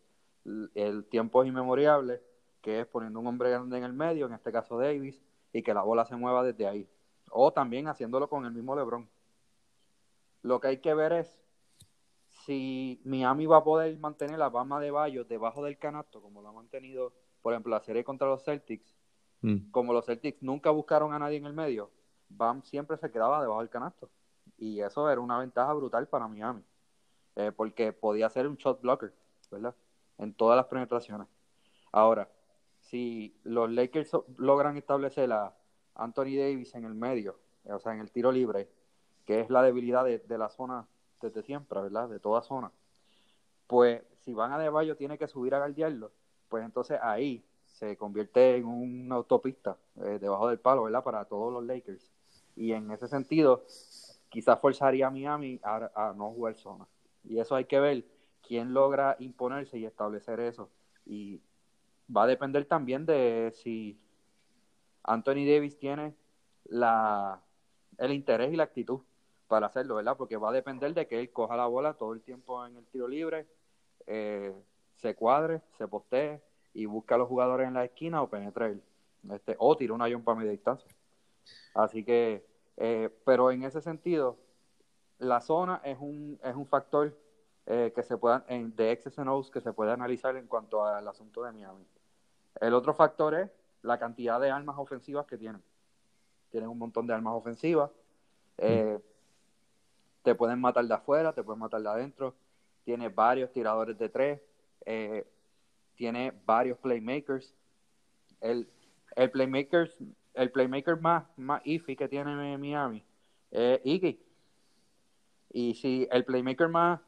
[0.74, 2.22] el tiempo es inmemoriable
[2.62, 5.22] que es poniendo un hombre grande en el medio, en este caso Davis,
[5.54, 6.90] y que la bola se mueva desde ahí.
[7.32, 9.08] O también haciéndolo con el mismo LeBron.
[10.42, 11.40] Lo que hay que ver es
[12.46, 16.50] si Miami va a poder mantener la Bama de Bayo debajo del canasto, como lo
[16.50, 18.96] ha mantenido, por ejemplo, la serie contra los Celtics.
[19.42, 19.72] Mm.
[19.72, 21.92] Como los Celtics nunca buscaron a nadie en el medio,
[22.30, 24.10] Bam siempre se quedaba debajo del canasto.
[24.58, 26.64] Y eso era una ventaja brutal para Miami.
[27.36, 29.14] Eh, porque podía ser un shot blocker,
[29.52, 29.76] ¿verdad?
[30.18, 31.28] En todas las penetraciones.
[31.92, 32.28] Ahora,
[32.80, 35.56] si los Lakers logran establecer a
[35.94, 38.70] Anthony Davis en el medio, o sea, en el tiro libre,
[39.26, 40.88] que es la debilidad de, la zona
[41.22, 42.10] desde siempre, ¿verdad?
[42.10, 42.72] De toda zona.
[43.68, 46.12] Pues si van a De tiene que subir a guardiarlo,
[46.48, 51.04] pues entonces ahí se convierte en una autopista eh, debajo del palo, ¿verdad?
[51.04, 52.10] Para todos los Lakers.
[52.56, 53.64] Y en ese sentido,
[54.30, 56.88] quizás forzaría a Miami a, no jugar zona.
[57.24, 58.06] Y eso hay que ver
[58.42, 60.70] quién logra imponerse y establecer eso.
[61.06, 61.42] Y
[62.16, 64.00] va a depender también de si
[65.04, 66.14] Anthony Davis tiene
[66.66, 67.42] la,
[67.98, 69.02] el interés y la actitud
[69.48, 70.18] para hacerlo, ¿verdad?
[70.18, 72.86] Porque va a depender de que él coja la bola todo el tiempo en el
[72.88, 73.48] tiro libre,
[74.06, 74.54] eh,
[74.96, 76.42] se cuadre, se postee
[76.74, 78.84] y busque a los jugadores en la esquina o penetre él.
[79.32, 80.90] Este, o tire una jumpa a media distancia.
[81.74, 82.46] Así que,
[82.78, 84.38] eh, pero en ese sentido,
[85.20, 87.18] la zona es un, es un factor
[87.66, 91.08] eh, que se pueda, en, de X's and que se puede analizar en cuanto al
[91.08, 91.86] asunto de Miami.
[92.62, 93.50] El otro factor es
[93.82, 95.62] la cantidad de armas ofensivas que tienen.
[96.50, 97.92] Tienen un montón de armas ofensivas.
[98.58, 99.00] Eh,
[100.24, 102.36] te pueden matar de afuera, te pueden matar de adentro.
[102.84, 104.42] Tiene varios tiradores de tres.
[104.86, 105.28] Eh,
[105.96, 107.54] tiene varios playmakers.
[108.40, 108.70] El,
[109.16, 109.92] el, playmaker,
[110.38, 113.04] el playmaker más, más iffy que tiene Miami
[113.52, 114.20] es Iggy.
[115.54, 117.00] Y si el playmaker más,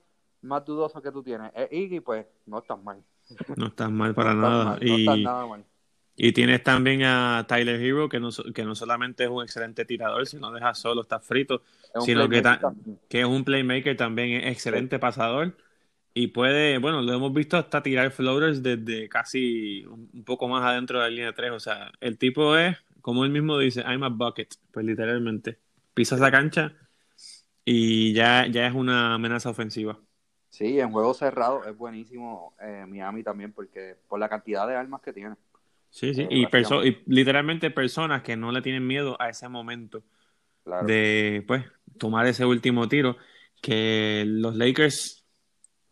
[0.41, 3.03] más dudoso que tú tienes es Iggy, pues no estás mal.
[3.55, 4.77] No estás mal para nada.
[4.81, 5.05] y,
[6.21, 10.27] y tienes también a Tyler Hero, que no, que no solamente es un excelente tirador,
[10.27, 11.61] sino deja solo, está frito,
[12.03, 12.43] sino que,
[13.07, 15.55] que, es un playmaker también, es excelente pasador.
[16.13, 20.99] Y puede, bueno, lo hemos visto hasta tirar floaters desde casi un poco más adentro
[20.99, 21.51] de la línea 3.
[21.51, 25.59] O sea, el tipo es, como él mismo dice, I'm a bucket, pues literalmente.
[25.93, 26.73] Pisas la cancha
[27.65, 29.99] y ya, ya es una amenaza ofensiva.
[30.49, 35.01] Sí, en juego cerrado es buenísimo eh, Miami también porque por la cantidad de armas
[35.01, 35.35] que tiene.
[35.89, 40.03] Sí, sí, y, y, literalmente personas que no le tienen miedo a ese momento
[40.85, 41.65] de pues
[41.97, 43.17] tomar ese último tiro
[43.59, 45.19] que los Lakers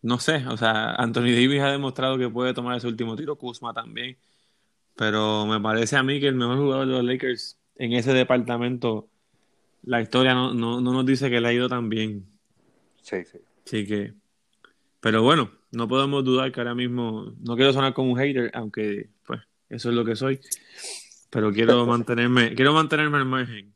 [0.02, 3.74] no sé, o sea, Anthony Davis ha demostrado que puede tomar ese último tiro, Kuzma
[3.74, 4.18] también,
[4.98, 9.10] pero me parece a mí que el mejor jugador de los Lakers en ese departamento
[9.84, 12.26] la historia no, no nos dice que le ha ido tan bien.
[13.02, 13.38] Sí, sí.
[13.66, 14.14] Así que
[15.00, 19.10] pero bueno, no podemos dudar que ahora mismo, no quiero sonar como un hater, aunque
[19.26, 20.40] pues eso es lo que soy,
[21.30, 23.74] pero quiero mantenerme, quiero mantenerme al margen.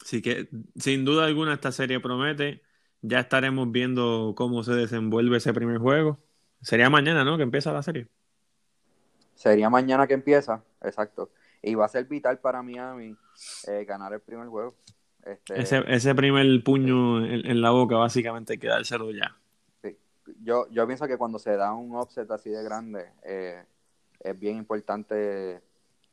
[0.00, 2.62] Así que sin duda alguna esta serie promete,
[3.02, 6.18] ya estaremos viendo cómo se desenvuelve ese primer juego.
[6.60, 7.36] Sería mañana, ¿no?
[7.36, 8.08] Que empieza la serie.
[9.34, 11.30] Sería mañana que empieza, exacto.
[11.62, 13.16] Y va a ser vital para Miami
[13.66, 14.74] eh, ganar el primer juego.
[15.24, 19.36] Este, ese, ese primer puño en, la boca, básicamente, hay que dárselo ya.
[19.82, 19.96] Sí.
[20.42, 23.64] Yo, yo pienso que cuando se da un offset así de grande, eh,
[24.20, 25.62] es bien importante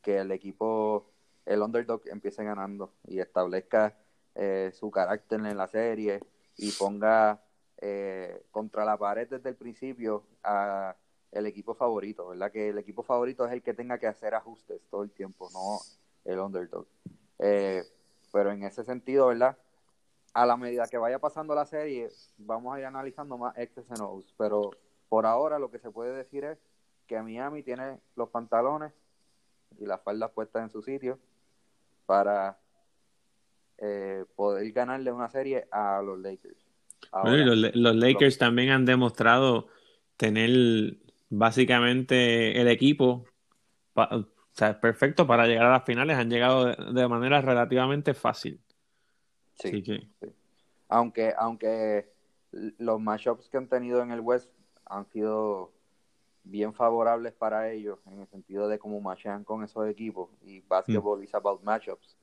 [0.02, 1.12] que el equipo,
[1.46, 3.98] el underdog, empiece ganando y establezca
[4.36, 6.20] eh, su carácter en la serie
[6.58, 7.44] y ponga
[8.52, 10.94] contra la pared desde el principio a
[11.32, 12.52] el equipo favorito, ¿verdad?
[12.52, 15.80] Que el equipo favorito es el que tenga que hacer ajustes todo el tiempo, no
[16.26, 16.88] el underdog.
[17.40, 17.84] Eh,
[18.32, 19.58] pero en ese sentido, ¿verdad?
[20.34, 24.02] A la medida que vaya pasando la serie, vamos a ir analizando más X's and
[24.02, 24.34] O's.
[24.38, 24.72] Pero
[25.08, 26.60] por ahora lo que se puede decir es
[27.08, 28.94] que Miami tiene los pantalones
[29.80, 31.20] y las faldas puestas en su sitio
[32.06, 32.60] para
[33.78, 36.58] eh, poder ganarle una serie a los Lakers.
[37.14, 39.68] los, Lakers también han demostrado
[40.18, 40.98] tener
[41.30, 43.26] básicamente el equipo
[43.96, 46.18] o sea, perfecto para llegar a las finales.
[46.18, 48.60] Han llegado de, manera relativamente fácil.
[49.56, 49.84] Sí,
[50.88, 52.12] Aunque, aunque
[52.52, 54.50] los matchups que han tenido en el West
[54.86, 55.72] han sido
[56.44, 61.20] bien favorables para ellos en el sentido de cómo machean con esos equipos y basketball
[61.20, 61.24] mm.
[61.24, 62.18] is about matchups.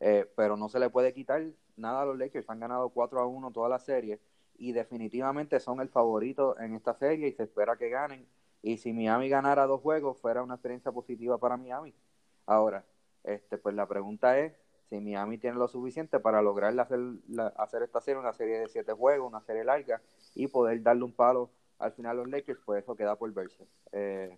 [0.00, 1.44] Eh, pero no se le puede quitar
[1.76, 2.50] nada a los Lakers.
[2.50, 4.20] Han ganado 4 a 1 toda la serie
[4.58, 8.26] y definitivamente son el favorito en esta serie y se espera que ganen
[8.62, 11.94] y si Miami ganara dos juegos, fuera una experiencia positiva para Miami.
[12.46, 12.84] Ahora,
[13.24, 14.52] este, pues la pregunta es
[14.88, 17.00] si Miami tiene lo suficiente para lograr hacer,
[17.56, 20.00] hacer esta serie, una serie de siete juegos, una serie larga,
[20.34, 23.66] y poder darle un palo al final a los Lakers, pues eso queda por verse.
[23.92, 24.36] Eh,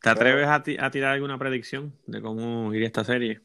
[0.00, 3.40] ¿Te atreves a, a tirar alguna predicción de cómo iría esta serie?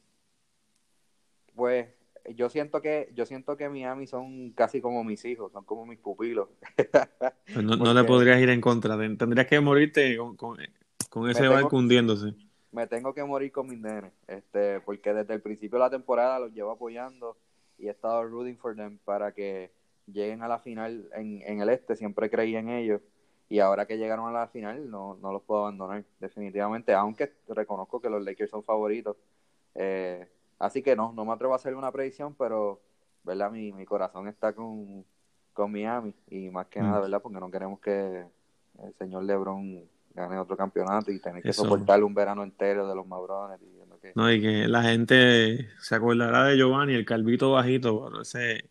[1.56, 1.88] Pues
[2.34, 6.00] yo siento que yo siento que Miami son casi como mis hijos, son como mis
[6.00, 6.50] pupilos.
[7.54, 10.60] Pues no, le podrías ir en contra, tendrías que morirte con,
[11.30, 12.34] ese barco hundiéndose.
[12.72, 16.40] Me tengo que morir con mis nenes, este, porque desde el principio de la temporada
[16.40, 17.38] los llevo apoyando
[17.78, 19.72] y he estado rooting for them para que
[20.08, 23.02] lleguen a la final en, en el este, siempre creí en ellos
[23.48, 28.02] y ahora que llegaron a la final no, no los puedo abandonar definitivamente, aunque reconozco
[28.02, 29.18] que los Lakers son favoritos.
[29.76, 30.28] Eh,
[30.60, 32.82] Así que no, no me atrevo a hacer una predicción, pero,
[33.24, 33.52] ¿verdad?
[33.52, 35.06] Mi, mi corazón está con,
[35.54, 37.02] con Miami y más que nada, mm.
[37.04, 37.22] ¿verdad?
[37.22, 38.26] Porque no queremos que
[38.84, 43.06] el señor LeBron gane otro campeonato y tener que soportar un verano entero de los
[43.06, 43.60] Mabrones.
[44.02, 44.14] Que...
[44.16, 48.70] No, y que la gente se acordará de Giovanni, el calvito bajito, pero ese,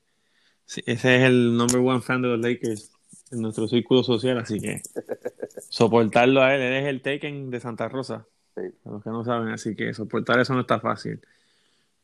[0.67, 2.93] ese es el number one fan de los Lakers
[3.31, 4.81] en nuestro círculo social, así que
[5.69, 8.27] soportarlo a él, él es el Taken de Santa Rosa.
[8.55, 8.63] Sí.
[8.85, 11.21] los que no saben, así que soportar eso no está fácil.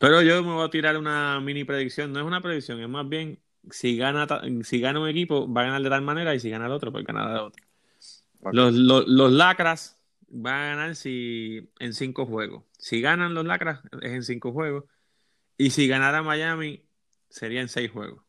[0.01, 2.11] Pero yo me voy a tirar una mini predicción.
[2.11, 3.39] No es una predicción, es más bien
[3.71, 4.27] si gana,
[4.65, 6.91] si gana un equipo, va a ganar de tal manera y si gana el otro,
[6.91, 7.63] pues gana de otra.
[8.51, 12.65] Los, los, lacras van a ganar si, en cinco juegos.
[12.79, 14.85] Si ganan los lacras, es en cinco juegos.
[15.59, 16.83] Y si ganara Miami,
[17.29, 18.23] sería en seis juegos.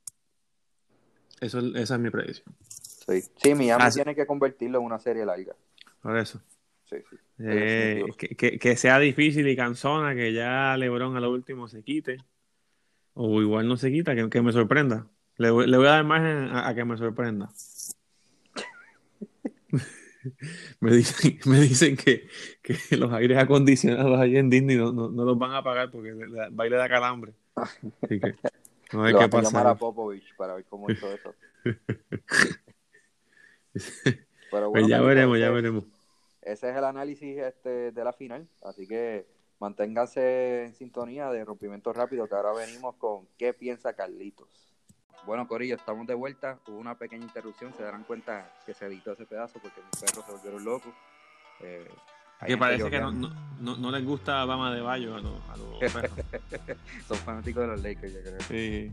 [1.40, 2.54] Eso, esa es mi predicción.
[2.68, 5.56] Sí, sí Miami tiene que convertirlo en una serie larga.
[6.02, 6.42] Por eso.
[7.44, 8.04] Eh,
[8.38, 12.18] que, sea difícil y cansona, que ya LeBron a lo último se quite.
[13.14, 15.08] O igual no se quita, que, me sorprenda.
[15.38, 16.22] Le, voy a dar más
[16.54, 17.50] a, que me sorprenda.
[20.80, 22.28] me dicen, me dicen que,
[22.92, 26.90] los aires acondicionados ahí en Disney no, los van a pagar porque el baile da
[26.90, 27.34] calambre.
[27.56, 28.36] Así que
[28.94, 29.68] no hay que pasar.
[29.68, 31.34] a Popovich para ver cómo hizo eso.
[34.74, 35.86] pues ya veremos, ya veremos
[36.42, 38.48] ese es el análisis este, de la final.
[38.64, 39.28] Así que
[39.60, 44.72] manténganse en sintonía de rompimiento rápido, que ahora venimos con ¿Qué piensa Carlitos?
[45.26, 46.60] Bueno, Corillo, estamos de vuelta.
[46.68, 47.74] Hubo una pequeña interrupción.
[47.74, 50.94] Se darán cuenta que se editó ese pedazo porque mis perros se volvieron locos.
[51.60, 51.88] Eh,
[52.46, 55.94] que parece que no, no, no, les gusta Bama de Bayo a los, a los
[55.94, 56.12] perros.
[57.08, 58.42] Son fanáticos de los Lakers, yo creo.
[58.42, 58.92] Sí.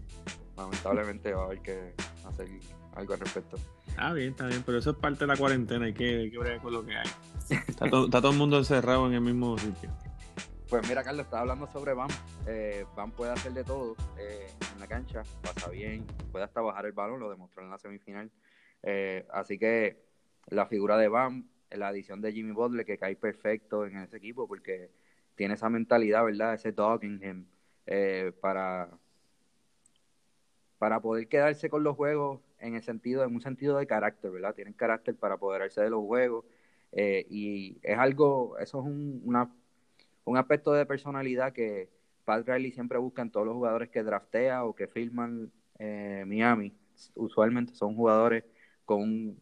[0.55, 1.95] Lamentablemente va a haber que
[2.27, 2.47] hacer
[2.95, 3.57] algo al respecto.
[3.97, 6.39] Ah, bien, está bien, pero eso es parte de la cuarentena, hay que, hay que
[6.39, 7.09] ver con lo que hay.
[7.51, 9.91] Está, todo el mundo encerrado en el mismo sitio.
[10.69, 12.11] Pues mira, Carlos, estaba hablando sobre Bam.
[12.47, 12.85] Eh,
[13.17, 17.21] puede hacer de todo eh, en la cancha, pasa bien, puede hasta bajar el balón,
[17.21, 18.31] lo demostró en la semifinal.
[18.83, 20.05] Eh, así que
[20.49, 24.47] la figura de Bam, la adición de Jimmy Butler, que cae perfecto en ese equipo,
[24.47, 24.91] porque
[25.37, 26.55] tiene esa mentalidad, ¿verdad?
[26.55, 27.47] Ese dog him,
[28.41, 28.91] para,
[30.79, 34.55] para poder quedarse con los juegos en el sentido, en un sentido de carácter, ¿verdad?
[34.55, 36.45] Tienen carácter para apoderarse de los juegos.
[36.92, 39.22] Eh, y es algo, eso es un,
[40.24, 41.88] un aspecto de personalidad que
[42.24, 46.72] Pat Riley siempre busca en todos los jugadores que draftea o que firman eh, Miami.
[47.14, 48.44] Usualmente son jugadores
[48.85, 49.40] con un,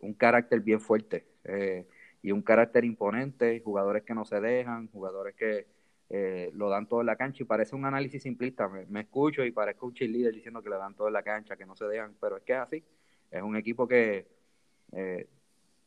[0.00, 1.86] un carácter bien fuerte eh,
[2.22, 5.66] y un carácter imponente, jugadores que no se dejan, jugadores que
[6.08, 9.50] eh, lo dan todo en la cancha y parece un análisis simplista, me, escucho y
[9.50, 12.14] parezco un cheerleader diciendo que le dan todo en la cancha, que no se dejan,
[12.20, 12.84] pero es que es así,
[13.30, 14.26] es un equipo que
[14.92, 15.28] eh,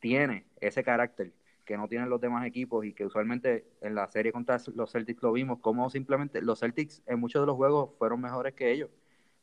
[0.00, 1.32] tiene ese carácter
[1.64, 5.22] que no tienen los demás equipos y que usualmente en la serie contra los Celtics
[5.22, 8.90] lo vimos, como simplemente los Celtics en muchos de los juegos fueron mejores que ellos,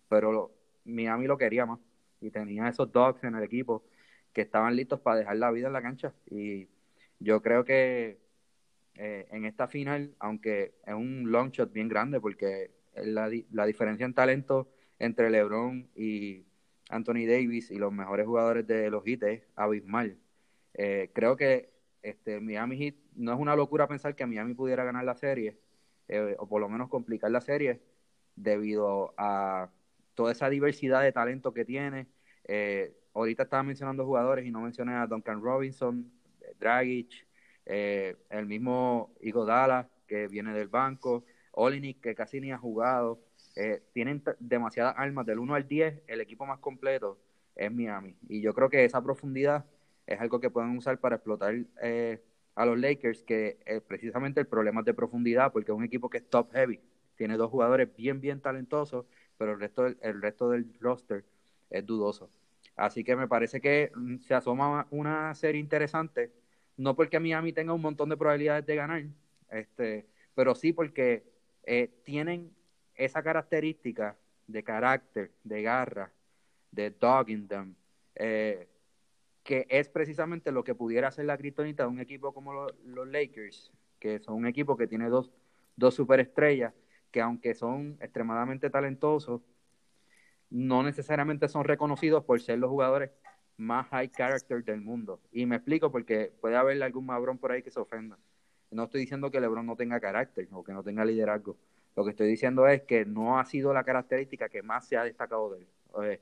[0.10, 0.52] pero
[0.86, 1.80] Miami lo quería más
[2.20, 3.84] y tenía esos dogs en el equipo
[4.34, 6.68] que estaban listos para dejar la vida en la cancha y
[7.20, 8.20] yo creo que
[8.96, 14.06] eh, en esta final, aunque es un long shot bien grande, porque la, la diferencia
[14.06, 16.46] en talento entre LeBron y
[16.90, 20.18] Anthony Davis y los mejores jugadores de los Heat es abismal.
[20.78, 21.70] Eh, creo que
[22.02, 25.58] este, Miami Heat no es una locura pensar que Miami pudiera ganar la serie,
[26.08, 27.82] eh, o por lo menos complicar la serie,
[28.36, 29.70] debido a
[30.16, 32.08] toda esa diversidad de talento que tiene.
[33.14, 36.12] ahorita estaba mencionando jugadores y no mencioné a Duncan Robinson,
[36.60, 37.28] Dragic,
[37.66, 43.20] eh, el mismo Igodala, que viene del banco, Olinik, que casi ni ha jugado.
[43.56, 47.20] Eh, tienen demasiadas armas, del 1 al 10, el equipo más completo
[47.56, 48.16] es Miami.
[48.30, 49.66] Y yo creo que esa profundidad
[50.08, 52.24] es algo que pueden usar para explotar eh,
[52.56, 56.18] a los Lakers, que precisamente el problema es de profundidad, porque es un equipo que
[56.18, 56.80] es top heavy.
[57.16, 59.06] Tiene dos jugadores bien, bien talentosos,
[59.38, 61.24] pero el resto, el resto del roster
[61.70, 62.32] es dudoso.
[62.76, 66.32] Así que me parece que mm, se asoma una serie interesante
[66.78, 69.04] no porque Miami tenga un montón de probabilidades de ganar,
[69.50, 71.24] este, pero sí porque
[71.64, 72.56] eh, tienen
[72.96, 74.16] esa característica
[74.46, 76.12] de carácter, de garra,
[76.72, 77.76] de dog in them,
[78.16, 78.68] eh,
[79.48, 83.72] que es precisamente lo que pudiera hacer la criptonita de un equipo como los Lakers,
[83.98, 85.32] que son un equipo que tiene dos,
[85.78, 86.74] dos superestrellas,
[87.12, 89.42] que aunque son extremadamente talentosos,
[90.50, 93.12] no necesariamente son reconocidos por ser los jugadores
[93.56, 95.22] más high character del mundo.
[95.32, 98.20] Y me explico porque puede haber algún mabrón por ahí que se ofenda.
[98.70, 101.56] No estoy diciendo que LeBron no tenga carácter o que no tenga liderazgo.
[101.96, 105.06] Lo que estoy diciendo es que no ha sido la característica que más se ha
[105.06, 106.20] destacado de él.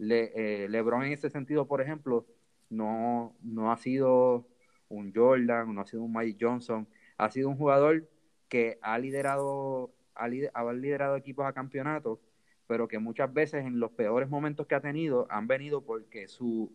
[0.00, 2.26] Eh, LeBron en ese sentido, por ejemplo,
[2.70, 4.46] no, no ha sido
[4.88, 8.08] un Jordan, no ha sido un Mike Johnson, ha sido un jugador
[8.48, 10.24] que ha liderado, ha,
[10.54, 12.18] ha liderado equipos a campeonatos
[12.66, 16.72] pero que muchas veces en los peores momentos que ha tenido han venido porque su,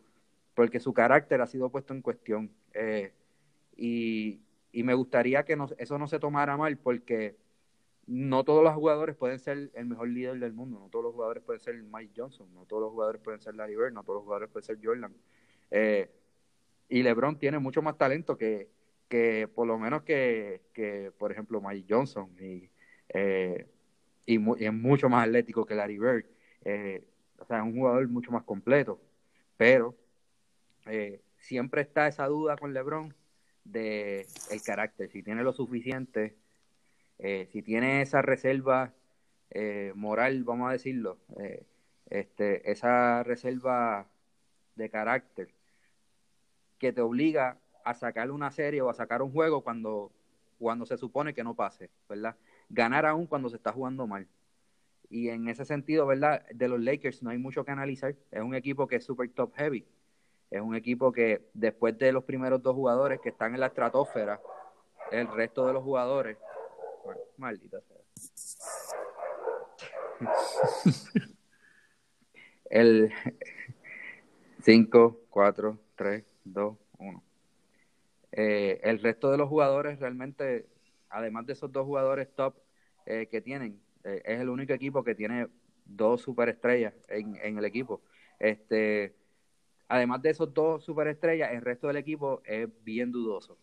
[0.54, 2.52] porque su carácter ha sido puesto en cuestión.
[2.74, 3.14] Eh,
[3.76, 4.42] y,
[4.84, 7.36] me gustaría que eso no se tomara mal porque
[8.08, 11.44] no todos los jugadores pueden ser el mejor líder del mundo, no todos los jugadores
[11.44, 14.24] pueden ser Mike Johnson, no todos los jugadores pueden ser Larry Bird, no todos los
[14.24, 15.14] jugadores pueden ser Jordan.
[15.72, 16.10] Eh,
[16.90, 18.70] y LeBron tiene mucho más talento que,
[19.10, 22.30] que por lo menos que, que por ejemplo, Mike Johnson.
[22.40, 22.70] Y,
[23.10, 23.68] eh,
[24.26, 26.26] y, es mucho más atlético que Larry Bird.
[26.66, 27.04] Eh,
[27.40, 29.02] o sea, es un jugador mucho más completo.
[29.58, 29.96] Pero
[30.88, 33.14] eh, siempre está esa duda con LeBron
[33.66, 36.36] de el carácter, si tiene lo suficiente,
[37.52, 38.94] si tiene esa reserva
[39.94, 41.20] moral, vamos a decirlo,
[42.10, 44.08] este, esa reserva
[44.76, 45.50] de carácter
[46.80, 50.12] que te obliga a sacar una serie o a sacar un juego cuando,
[50.58, 52.36] cuando se supone que no pase, ¿verdad?
[52.70, 54.28] ganar aún cuando se está jugando mal.
[55.10, 56.46] Y en ese sentido, ¿verdad?
[56.54, 58.16] De los Lakers no hay mucho que analizar.
[58.32, 59.86] Es un equipo que es super top heavy.
[60.52, 64.40] Es un equipo que después de los primeros dos jugadores que están en la estratosfera,
[65.12, 66.38] el resto de los jugadores.
[67.38, 67.98] maldita sea.
[72.70, 73.12] el
[74.62, 77.24] 5, 4, 3, 2, 1.
[78.32, 80.68] el resto de los jugadores realmente
[81.10, 82.56] además de esos dos jugadores top
[83.06, 85.48] eh, que tienen, eh, es el único equipo que tiene
[85.86, 88.02] dos superestrellas en, en el equipo.
[88.38, 89.16] Este,
[89.88, 93.58] además de esos dos superestrellas, el resto del equipo es bien dudoso.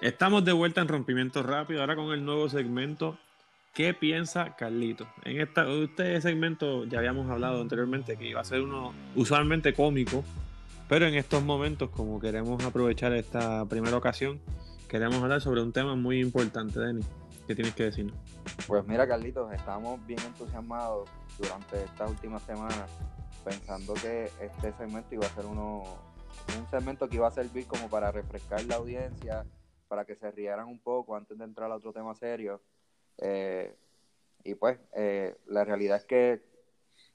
[0.00, 3.18] Estamos de vuelta en Rompimiento Rápido, ahora con el nuevo segmento
[3.80, 5.06] ¿Qué piensa Carlito?
[5.24, 10.22] En esta, este segmento ya habíamos hablado anteriormente que iba a ser uno usualmente cómico,
[10.86, 14.38] pero en estos momentos, como queremos aprovechar esta primera ocasión,
[14.86, 17.06] queremos hablar sobre un tema muy importante, Denis.
[17.46, 18.14] ¿Qué tienes que decirnos?
[18.66, 21.08] Pues mira, Carlitos, estamos bien entusiasmados
[21.38, 22.90] durante estas últimas semanas,
[23.42, 25.84] pensando que este segmento iba a ser uno,
[26.58, 29.46] un segmento que iba a servir como para refrescar la audiencia
[29.88, 32.60] para que se rieran un poco antes de entrar a otro tema serio.
[33.20, 33.74] Eh,
[34.44, 36.42] y pues, eh, la realidad es que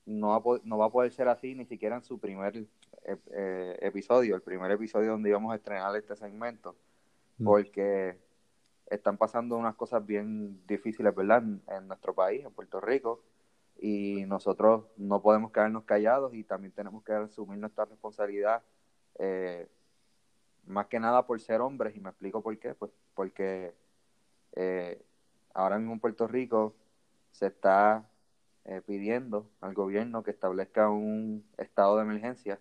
[0.05, 2.65] no va, no va a poder ser así ni siquiera en su primer
[3.81, 6.75] episodio, el primer episodio donde íbamos a estrenar este segmento,
[7.37, 7.45] mm.
[7.45, 8.17] porque
[8.87, 11.43] están pasando unas cosas bien difíciles, ¿verdad?
[11.67, 13.21] En, nuestro país, en Puerto Rico,
[13.79, 18.63] y nosotros no podemos quedarnos callados y también tenemos que asumir nuestra responsabilidad,
[19.19, 19.67] eh,
[20.65, 23.73] más que nada por ser hombres, y me explico por qué, pues porque
[24.55, 25.01] eh,
[25.55, 26.75] ahora mismo en Puerto Rico
[27.31, 28.07] se está
[28.65, 32.59] eh, pidiendo al gobierno que establezca un estado de emergencia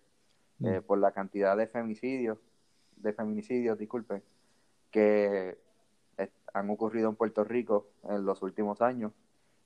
[0.61, 0.79] mm.
[0.87, 2.39] por la cantidad de femicidios,
[2.97, 4.23] de feminicidios, disculpen,
[4.91, 5.59] que
[6.55, 9.13] han ocurrido en Puerto Rico en los últimos años.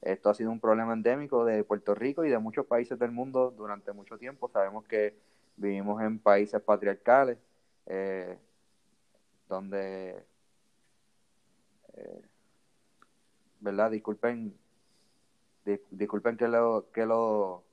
[0.00, 3.50] Esto ha sido un problema endémico de Puerto Rico y de muchos países del mundo
[3.50, 4.48] durante mucho tiempo.
[4.48, 5.14] Sabemos que
[5.56, 7.36] vivimos en países patriarcales,
[7.86, 8.38] eh,
[9.48, 10.24] donde,
[11.94, 12.22] eh,
[13.60, 13.90] ¿verdad?
[13.90, 14.56] Disculpen,
[15.90, 17.64] disculpen que lo, que lo,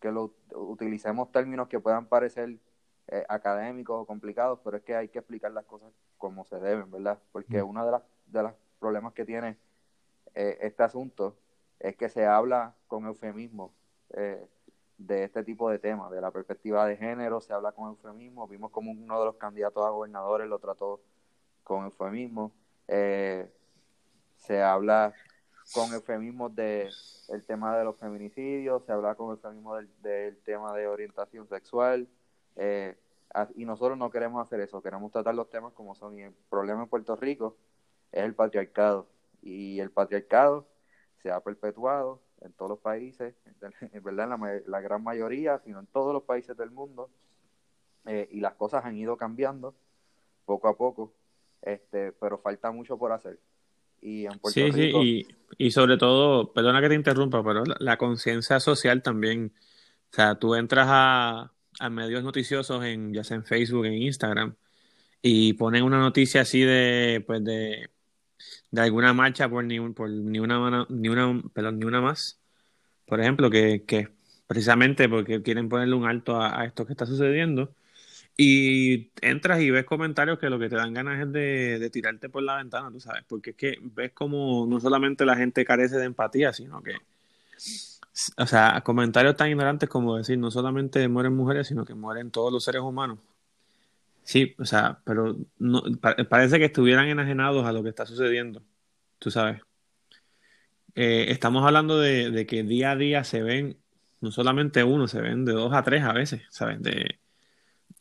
[0.00, 2.58] que lo utilicemos términos que puedan parecer
[3.08, 6.90] eh, académicos o complicados, pero es que hay que explicar las cosas como se deben,
[6.90, 7.18] ¿verdad?
[7.32, 7.68] Porque mm.
[7.68, 9.56] una de las de los problemas que tiene
[10.34, 11.36] eh, este asunto
[11.78, 13.72] es que se habla con eufemismo
[14.10, 14.46] eh,
[14.98, 18.46] de este tipo de temas, de la perspectiva de género, se habla con eufemismo.
[18.46, 21.00] Vimos como uno de los candidatos a gobernadores lo trató
[21.64, 22.52] con eufemismo.
[22.86, 23.50] Eh,
[24.36, 25.14] se habla
[25.72, 26.90] con eufemismos de
[27.28, 32.08] el tema de los feminicidios, se habla con eufemismo del, del tema de orientación sexual.
[33.54, 36.18] y nosotros no queremos hacer eso, queremos tratar los temas como son.
[36.18, 37.56] Y el problema en Puerto Rico
[38.12, 39.06] es el patriarcado.
[39.42, 40.66] Y el patriarcado
[41.22, 43.34] se ha perpetuado en todos los países,
[43.92, 47.10] en verdad en la, gran mayoría, sino en todos los países del mundo.
[48.06, 49.74] Eh, y las cosas han ido cambiando
[50.46, 51.12] poco a poco,
[51.62, 53.38] este, pero falta mucho por hacer.
[54.00, 57.96] Y en Puerto sí, sí, y, y, sobre todo, perdona que te interrumpa, pero la,
[57.98, 59.52] conciencia social también,
[60.10, 64.56] o sea, tú entras a, a medios noticiosos, en, ya sea en Facebook, en Instagram,
[65.22, 67.90] y ponen una noticia así de, pues de,
[68.70, 72.40] de alguna marcha por ni, por ni una ni una perdón, ni una más.
[73.06, 74.08] Por ejemplo que, que
[74.46, 77.74] precisamente porque quieren ponerle un alto a, esto que está sucediendo
[78.36, 82.42] y entras y ves comentarios que lo que te dan ganas es de, tirarte por
[82.42, 86.06] la ventana, tú sabes, porque es que ves como no solamente la gente carece de
[86.06, 86.94] empatía, sino que,
[88.38, 92.52] o sea, comentarios tan ignorantes como decir, no solamente mueren mujeres, sino que mueren todos
[92.52, 93.18] los seres humanos.
[94.22, 95.82] Sí, o sea, pero no,
[96.28, 98.62] parece que estuvieran enajenados a lo que está sucediendo,
[99.18, 99.60] tú sabes.
[100.94, 103.78] Eh, estamos hablando de, que día a día se ven,
[104.20, 106.82] no solamente uno, se ven de dos a tres a veces, ¿sabes?
[106.82, 107.18] De,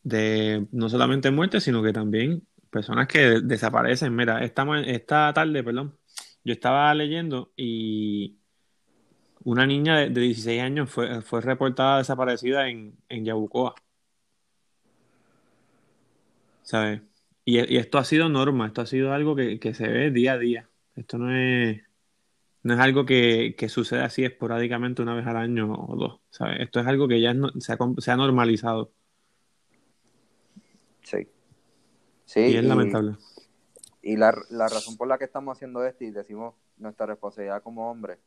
[0.04, 4.16] de no solamente muertes, sino que también personas que desaparecen.
[4.16, 5.98] Mira, esta, esta tarde, perdón,
[6.44, 8.38] yo estaba leyendo y
[9.44, 13.76] una niña de, 16 años fue, fue reportada desaparecida en, en Yabucoa.
[16.70, 17.02] ¿sabes?
[17.46, 20.70] Y, esto ha sido norma, esto ha sido algo que, se ve día a día.
[20.96, 21.82] Esto no es,
[22.64, 26.60] no es algo que, sucede así esporádicamente una vez al año o dos, ¿sabes?
[26.62, 27.74] Esto es algo que ya se,
[28.12, 28.94] ha, normalizado.
[31.10, 31.28] Sí.
[32.26, 32.40] Sí.
[32.42, 33.16] Y es lamentable.
[34.02, 38.20] Y la, razón por la que estamos haciendo esto y decimos nuestra responsabilidad como hombres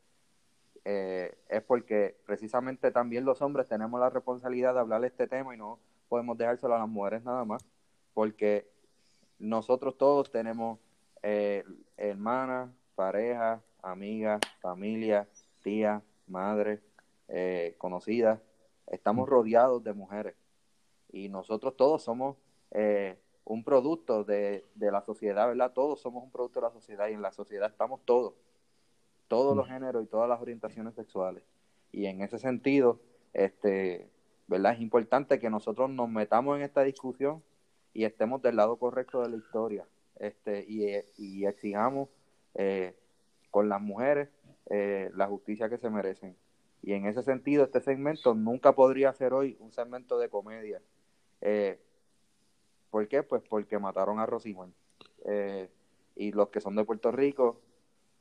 [0.84, 5.54] eh, es porque precisamente también los hombres tenemos la responsabilidad de hablar de este tema
[5.54, 5.78] y no
[6.08, 7.64] podemos dejárselo a las mujeres nada más
[8.12, 8.68] porque
[9.38, 10.78] nosotros todos tenemos
[11.22, 11.64] eh,
[11.96, 15.28] hermanas, parejas, amigas, familia,
[15.62, 16.80] tía, madre,
[17.28, 18.40] eh, conocidas.
[18.88, 20.34] Estamos rodeados de mujeres
[21.12, 22.36] y nosotros todos somos
[22.72, 25.72] eh, un producto de, de, la sociedad, ¿verdad?
[25.72, 28.34] Todos somos un producto de la sociedad y en la sociedad estamos todos,
[29.28, 31.42] todos los géneros y todas las orientaciones sexuales.
[31.90, 33.00] Y en ese sentido,
[33.32, 34.10] este,
[34.46, 34.74] ¿verdad?
[34.74, 37.42] Es importante que nosotros nos metamos en esta discusión
[37.94, 39.86] y estemos del lado correcto de la historia
[40.22, 42.08] este y, exijamos
[42.54, 42.94] eh,
[43.50, 44.28] con las mujeres
[44.70, 46.36] eh, la justicia que se merecen.
[46.82, 50.80] Y en ese sentido, este segmento nunca podría ser hoy un segmento de comedia.
[51.40, 51.80] Eh,
[52.92, 53.24] ¿Por qué?
[53.24, 54.72] Pues porque mataron a Rosimón.
[55.24, 55.68] Eh,
[56.14, 57.58] y los que son de Puerto Rico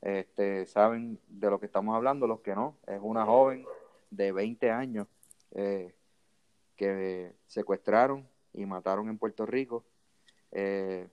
[0.02, 2.78] este, saben de lo que estamos hablando, los que no.
[2.88, 3.66] Es una joven
[4.10, 5.08] de 20 años
[6.76, 9.84] que secuestraron y mataron en Puerto Rico.
[10.52, 11.08] Eh,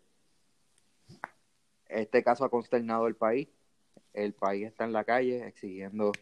[1.88, 3.48] este caso ha consternado el país.
[4.14, 6.12] El país está en la calle exigiendo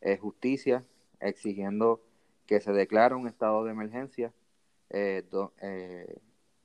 [0.00, 0.84] eh, justicia,
[1.20, 2.00] exigiendo
[2.46, 4.32] que se declare un estado de emergencia,
[4.90, 5.24] eh,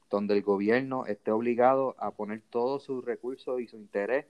[0.10, 4.26] donde el gobierno esté obligado a poner todos sus recursos y su interés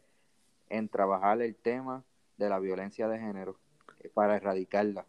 [0.69, 2.03] en trabajar el tema
[2.38, 3.57] de la violencia de género
[4.01, 5.05] eh, para erradicarla.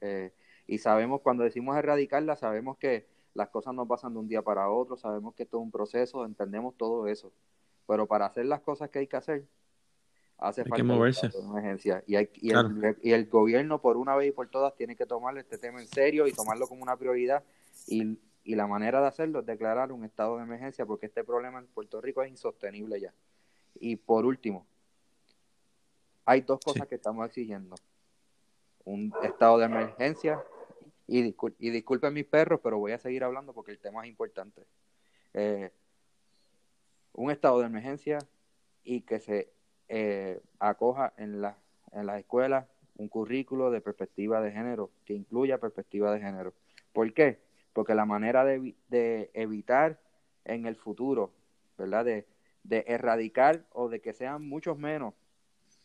[0.00, 0.32] Eh,
[0.66, 4.70] y sabemos, cuando decimos erradicarla, sabemos que las cosas no pasan de un día para
[4.70, 7.32] otro, sabemos que esto es un proceso, entendemos todo eso.
[7.86, 9.44] Pero para hacer las cosas que hay que hacer,
[10.38, 11.30] hace Hay falta que moverse.
[11.38, 12.02] una emergencia.
[12.06, 12.68] Y, hay- y Claro.
[12.68, 15.80] el, y el gobierno, por una vez y por todas, tiene que tomar este tema
[15.80, 17.42] en serio y tomarlo como una prioridad.
[17.86, 21.58] Y, y la manera de hacerlo es declarar un estado de emergencia, porque este problema
[21.58, 23.12] en Puerto Rico es insostenible ya.
[23.74, 24.66] Y por último,
[26.26, 26.88] hay dos cosas Sí.
[26.88, 27.74] que estamos exigiendo.
[28.84, 30.42] Un estado de emergencia,
[31.06, 34.08] y, discul- y disculpen mis perros, pero voy a seguir hablando porque el tema es
[34.08, 34.66] importante.
[35.34, 35.70] Eh,
[37.14, 38.18] un estado de emergencia
[38.84, 39.52] y que se
[39.88, 41.56] eh, acoja en, la,
[41.92, 42.66] en las escuelas
[42.96, 46.54] un currículo de perspectiva de género, que incluya perspectiva de género.
[46.92, 47.38] ¿Por qué?
[47.74, 50.00] Porque la manera de, de evitar
[50.46, 51.34] en el futuro,
[51.76, 52.06] ¿verdad?
[52.06, 52.26] De,
[52.62, 55.12] de erradicar o de que sean muchos menos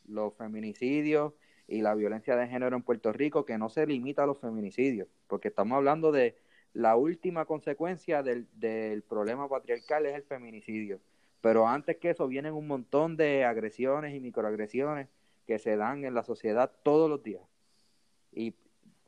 [0.07, 1.33] los feminicidios
[1.67, 5.07] y la violencia de género en Puerto Rico, que no se limita a los feminicidios,
[5.27, 6.37] porque estamos hablando de
[6.73, 10.99] la última consecuencia del, del problema patriarcal es el feminicidio.
[11.41, 15.09] Pero antes que eso vienen un montón de agresiones y microagresiones
[15.45, 17.43] que se dan en la sociedad todos los días
[18.31, 18.55] y,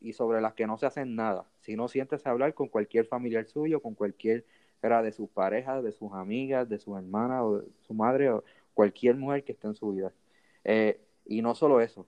[0.02, 1.46] y sobre las que no se hacen nada.
[1.60, 4.46] Si no sientes hablar con cualquier familiar suyo, con cualquier
[4.82, 8.44] era de sus parejas, de sus amigas, de sus hermanas o de su madre o
[8.74, 10.12] cualquier mujer que esté en su vida.
[10.64, 12.08] Eh, y no solo eso,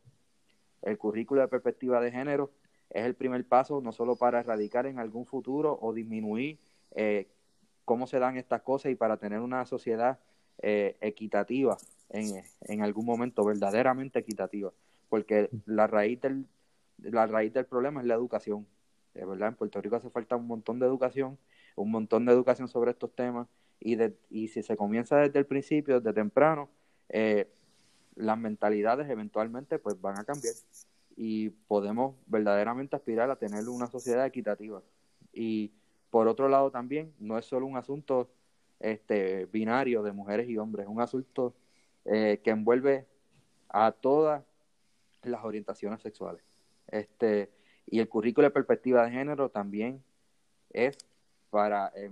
[0.81, 2.51] el currículo de perspectiva de género
[2.89, 6.59] es el primer paso no solo para erradicar en algún futuro o disminuir
[6.95, 7.27] eh,
[7.85, 10.19] cómo se dan estas cosas y para tener una sociedad
[10.61, 11.77] eh, equitativa
[12.09, 14.71] en, en, algún momento, verdaderamente equitativa,
[15.09, 16.45] porque la raíz del,
[17.03, 18.67] la raíz del problema es la educación.
[19.13, 21.37] De verdad, en Puerto Rico hace falta un montón de educación,
[21.75, 23.47] un montón de educación sobre estos temas
[23.79, 26.69] y, de, y si se comienza desde el principio, desde temprano,
[27.09, 27.47] eh,
[28.15, 30.53] las mentalidades eventualmente pues van a cambiar
[31.15, 34.81] y podemos verdaderamente aspirar a tener una sociedad equitativa.
[35.31, 35.71] Y
[36.09, 38.29] por otro lado también, no es solo un asunto
[38.79, 41.55] este, binario de mujeres y hombres, es un asunto
[42.05, 43.07] eh, que envuelve
[43.69, 44.43] a todas
[45.23, 46.43] las orientaciones sexuales.
[46.93, 47.49] Este,
[47.87, 50.03] y el currículo de perspectiva de género también
[50.69, 50.95] es
[51.49, 52.11] para eh,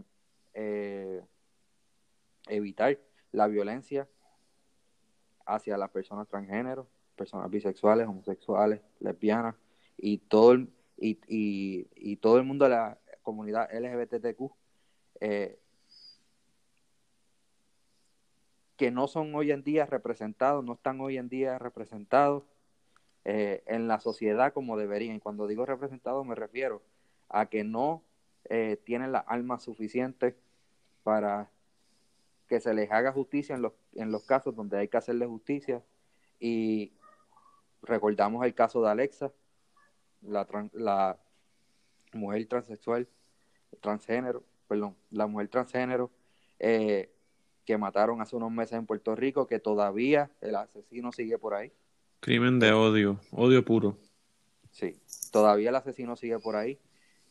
[0.55, 1.21] eh,
[2.47, 2.97] evitar
[3.31, 4.09] la violencia
[5.45, 9.55] hacia las personas transgénero, personas bisexuales, homosexuales, lesbianas
[9.97, 14.51] y todo el, y, y, todo el mundo de la comunidad LGBTQ
[15.19, 15.59] eh,
[18.77, 22.43] que no son hoy en día representados, no están hoy en día representados
[23.25, 25.19] eh, en la sociedad como deberían.
[25.19, 26.81] Cuando digo representados me refiero
[27.29, 28.03] a que no
[28.45, 30.35] eh, tienen las armas suficientes
[31.03, 31.49] para
[32.47, 35.81] que se les haga justicia en los, en los casos donde hay que hacerle justicia.
[36.39, 36.93] Y
[37.81, 39.31] recordamos el caso de Alexa,
[40.21, 41.17] la, la
[42.13, 43.07] mujer transexual,
[43.79, 46.11] transgénero, perdón, la mujer transgénero
[46.59, 47.09] eh,
[47.65, 51.71] que mataron hace unos meses en Puerto Rico, que todavía el asesino sigue por ahí.
[52.21, 53.97] Crimen de odio, odio puro.
[54.69, 54.95] Sí,
[55.31, 56.79] todavía el asesino sigue por ahí.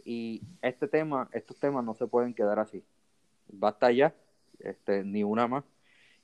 [0.05, 2.82] Y este tema, estos temas no se pueden quedar así.
[3.47, 4.16] Basta ya,
[4.59, 5.62] este, ni una más.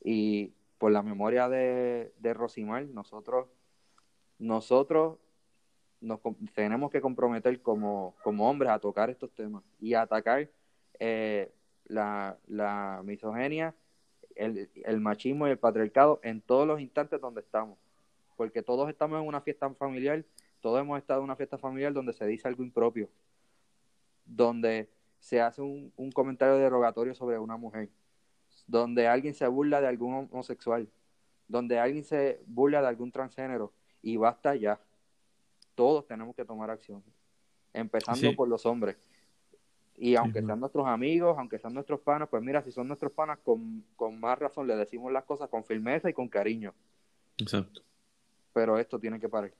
[0.02, 3.46] Y por la memoria de, de Rosimar, nosotros,
[4.40, 5.18] nosotros
[6.00, 6.18] nos
[6.52, 10.50] tenemos que comprometer como, como hombres a tocar estos temas y a atacar
[10.98, 11.52] eh,
[11.84, 13.76] la, la misoginia,
[14.34, 17.78] el, el machismo y el patriarcado en todos los instantes donde estamos.
[18.36, 20.24] Porque todos estamos en una fiesta familiar,
[20.60, 23.08] todos hemos estado en una fiesta familiar donde se dice algo impropio,
[24.24, 27.88] donde se hace un, un comentario derogatorio sobre una mujer,
[28.66, 30.88] donde alguien se burla de algún homosexual,
[31.48, 33.72] donde alguien se burla de algún transgénero,
[34.02, 34.78] y basta ya.
[35.74, 37.02] Todos tenemos que tomar acción,
[37.72, 38.34] empezando Sí.
[38.34, 38.96] por los hombres.
[39.98, 43.38] Y aunque sean nuestros amigos, aunque sean nuestros panas, pues mira, si son nuestros panas,
[43.38, 46.74] con, con más razón le decimos las cosas con firmeza y con cariño.
[47.38, 47.80] Exacto.
[48.56, 49.52] Pero esto tiene que parar.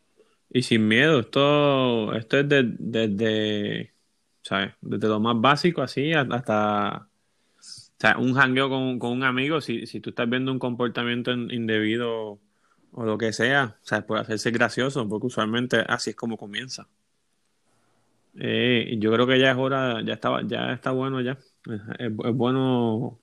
[0.49, 3.93] Y sin miedo, esto, esto es desde,
[4.41, 4.73] ¿sabes?
[4.81, 7.09] Desde lo más básico así hasta,
[7.59, 7.61] o
[7.99, 11.51] sea, un jangueo con, con un amigo, si, si tú estás viendo un comportamiento in-
[11.51, 12.39] indebido
[12.93, 16.89] o lo que sea, o sea, puede hacerse gracioso, porque usualmente así es como comienza.
[18.39, 21.33] Eh, yo creo que ya es hora, ya estaba, ya está bueno ya.
[21.99, 23.19] Es- es bueno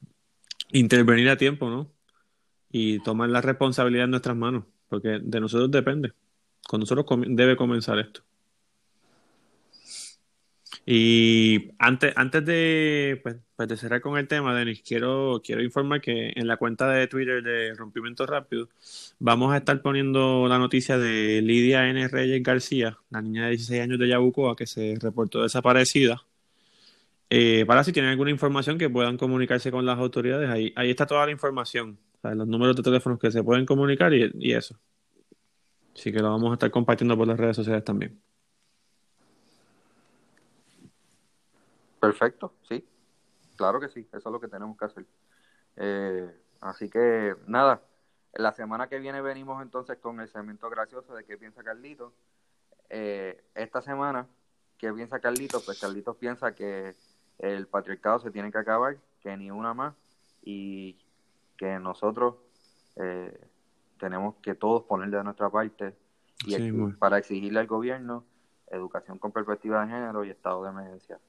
[0.71, 1.91] intervenir a tiempo, ¿no?
[2.71, 6.13] Y tomar la responsabilidad en nuestras manos, porque de nosotros depende.
[6.67, 8.21] Con nosotros debe comenzar esto.
[10.85, 15.99] Y antes, antes de, pues, pues, de cerrar con el tema, Denis, quiero, quiero informar
[15.99, 18.69] que en la cuenta de Twitter de Rompimiento Rápido
[19.17, 22.07] vamos a estar poniendo la noticia de Lidia N.
[22.07, 26.21] Reyes García, la niña de 16 años de Yabucoa que se reportó desaparecida.
[27.31, 31.07] Eh, para si tienen alguna información que puedan comunicarse con las autoridades, ahí, ahí está
[31.07, 31.97] toda la información,
[32.31, 34.79] los números de teléfonos que se pueden comunicar y, eso.
[35.93, 38.19] Así que lo vamos a estar compartiendo por las redes sociales también.
[41.99, 42.85] Perfecto, sí.
[43.55, 45.05] Claro que sí, eso es lo que tenemos que hacer.
[45.75, 46.29] Eh,
[46.61, 47.81] así que nada,
[48.33, 52.13] la semana que viene venimos entonces con el segmento gracioso de qué piensa Carlito.
[52.89, 54.27] Eh, esta semana,
[54.77, 55.61] ¿qué piensa Carlito?
[55.63, 56.95] Pues Carlito piensa que
[57.39, 59.93] el patriarcado se tiene que acabar, que ni una más,
[60.43, 60.97] y
[61.57, 62.35] que nosotros
[62.95, 63.39] eh,
[63.99, 65.95] tenemos que todos poner de nuestra parte
[66.45, 68.25] y para exigirle al gobierno
[68.67, 71.19] educación con perspectiva de género y estado de emergencia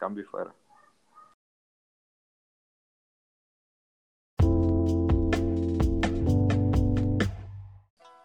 [0.00, 0.54] cambio y fuera.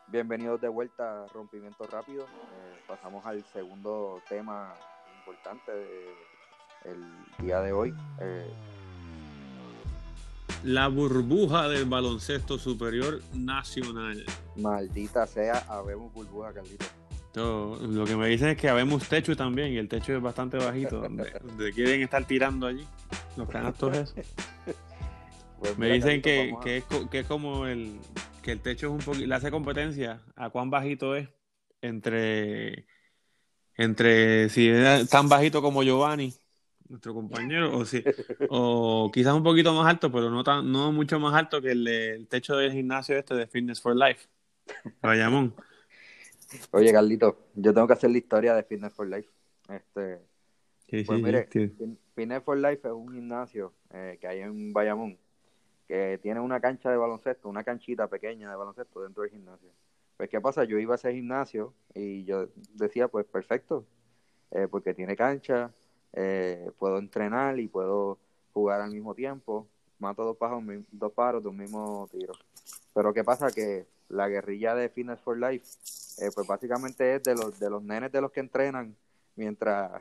[0.08, 2.24] Bienvenidos de vuelta a Rompimiento Rápido.
[2.24, 4.74] Eh, pasamos al segundo tema
[5.20, 5.74] importante
[6.86, 7.04] del
[7.40, 7.94] día de hoy.
[8.22, 8.50] Eh,
[10.66, 14.26] la burbuja del baloncesto superior nacional.
[14.58, 16.86] Maldita sea, habemos burbuja, Carlito
[17.36, 21.02] lo que me dicen es que habemos techo también y el techo es bastante bajito,
[21.02, 21.26] donde,
[21.76, 22.86] quieren estar tirando allí
[23.38, 24.16] los canastos esos.
[25.58, 27.98] Pues me dicen que, que, es, que es como el
[28.44, 31.30] que el techo es un poquito, le hace competencia a cuán bajito es
[31.82, 32.86] entre
[33.78, 36.34] entre si es tan bajito como Giovanni,
[36.90, 38.04] nuestro compañero, o si,
[38.50, 41.88] o quizás un poquito más alto, pero no tan, no mucho más alto que el,
[41.88, 44.28] el techo del gimnasio este de Fitness for Life.
[45.02, 45.54] Bayamón.
[46.72, 49.30] Oye, Carlito, yo tengo que hacer la historia de Fitness for Life.
[49.70, 50.20] Este,
[51.06, 51.48] pues mire,
[52.16, 55.18] Fitness for Life es un gimnasio eh, que hay en Bayamón
[55.88, 59.70] que tiene una cancha de baloncesto, una canchita pequeña de baloncesto dentro del gimnasio.
[60.18, 60.64] Pues, ¿qué pasa?
[60.64, 63.86] Yo iba a ese gimnasio y yo decía, pues, perfecto,
[64.52, 65.72] eh, porque tiene cancha,
[66.16, 68.18] eh, puedo entrenar y puedo
[68.54, 69.68] jugar al mismo tiempo,
[70.00, 72.34] mato dos pájaros, dos pájaros de un mismo tiro.
[72.94, 73.52] Pero, ¿qué pasa?
[73.52, 75.66] Que la guerrilla de Fitness for Life
[76.18, 78.96] eh, pues básicamente es de los, de los nenes de los que entrenan
[79.36, 79.92] mientras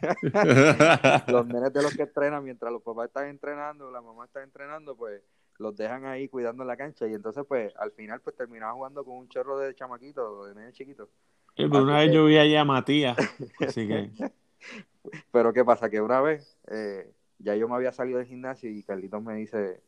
[1.28, 4.96] los nenes de los que entrenan mientras los papás están entrenando, la mamá está entrenando,
[4.96, 5.20] pues
[5.58, 9.18] los dejan ahí cuidando la cancha y entonces pues al final pues terminaba jugando con
[9.18, 11.10] un chorro de chamaquitos, de nenes chiquitos.
[11.54, 13.16] pero una vez yo vi allá a Matías,
[13.60, 14.10] así que...
[15.30, 18.82] pero qué pasa, que una vez eh, ya yo me había salido del gimnasio y
[18.82, 19.80] Carlitos me dice,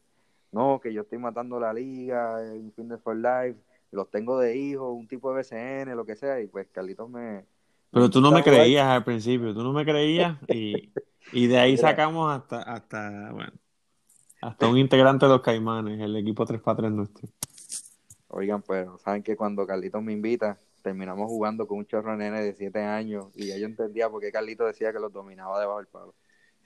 [0.53, 3.59] no, que yo estoy matando la liga en Fitness for Life,
[3.93, 7.45] los tengo de hijo, un tipo de BCN, lo que sea, y pues Carlitos me...
[7.93, 10.93] Pero tú no me creías al principio, tú no me creías y,
[11.33, 13.53] y de ahí sacamos hasta, hasta, bueno,
[14.41, 17.29] hasta un integrante de los Caimanes, el equipo 3x3 nuestro.
[18.29, 22.55] Oigan, pues, saben que cuando Carlitos me invita, terminamos jugando con un chorro nene de
[22.55, 25.89] 7 años y ya yo entendía por qué Carlitos decía que los dominaba debajo del
[25.89, 26.15] palo.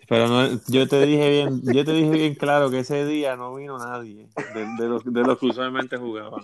[0.09, 3.55] Pero no, yo te dije bien, yo te dije bien claro que ese día no
[3.55, 6.43] vino nadie de, de los, de los que usualmente jugaban.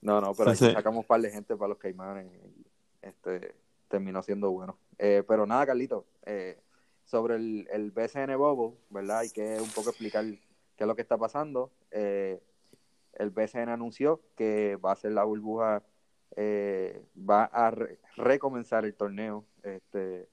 [0.00, 2.26] No, no, pero sacamos un par de gente para los caimanes.
[3.02, 3.54] Este,
[3.88, 4.78] terminó siendo bueno.
[4.98, 6.60] Eh, pero nada, Carlito, eh,
[7.04, 9.18] sobre el, el BCN Bobo, ¿verdad?
[9.18, 11.70] Hay que un poco explicar qué es lo que está pasando.
[11.90, 12.40] Eh,
[13.16, 15.82] el BCN anunció que va a ser la burbuja,
[16.36, 17.74] va a
[18.16, 20.28] recomenzar el torneo este,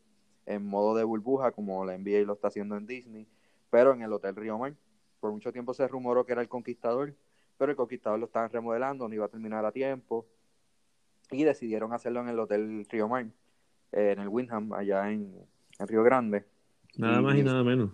[0.46, 3.28] en modo de burbuja, como la NBA lo está haciendo en Disney,
[3.70, 4.74] pero en el Hotel Río Mar.
[5.20, 7.16] Por mucho tiempo se rumoró que era el Conquistador,
[7.58, 10.26] pero el Conquistador lo estaban remodelando, no iba a terminar a tiempo,
[11.32, 13.26] y decidieron hacerlo en el Hotel Río Mar,
[13.92, 15.34] eh, en el Windham, allá en,
[15.80, 16.46] Río Grande.
[16.98, 17.92] Nada más y nada menos.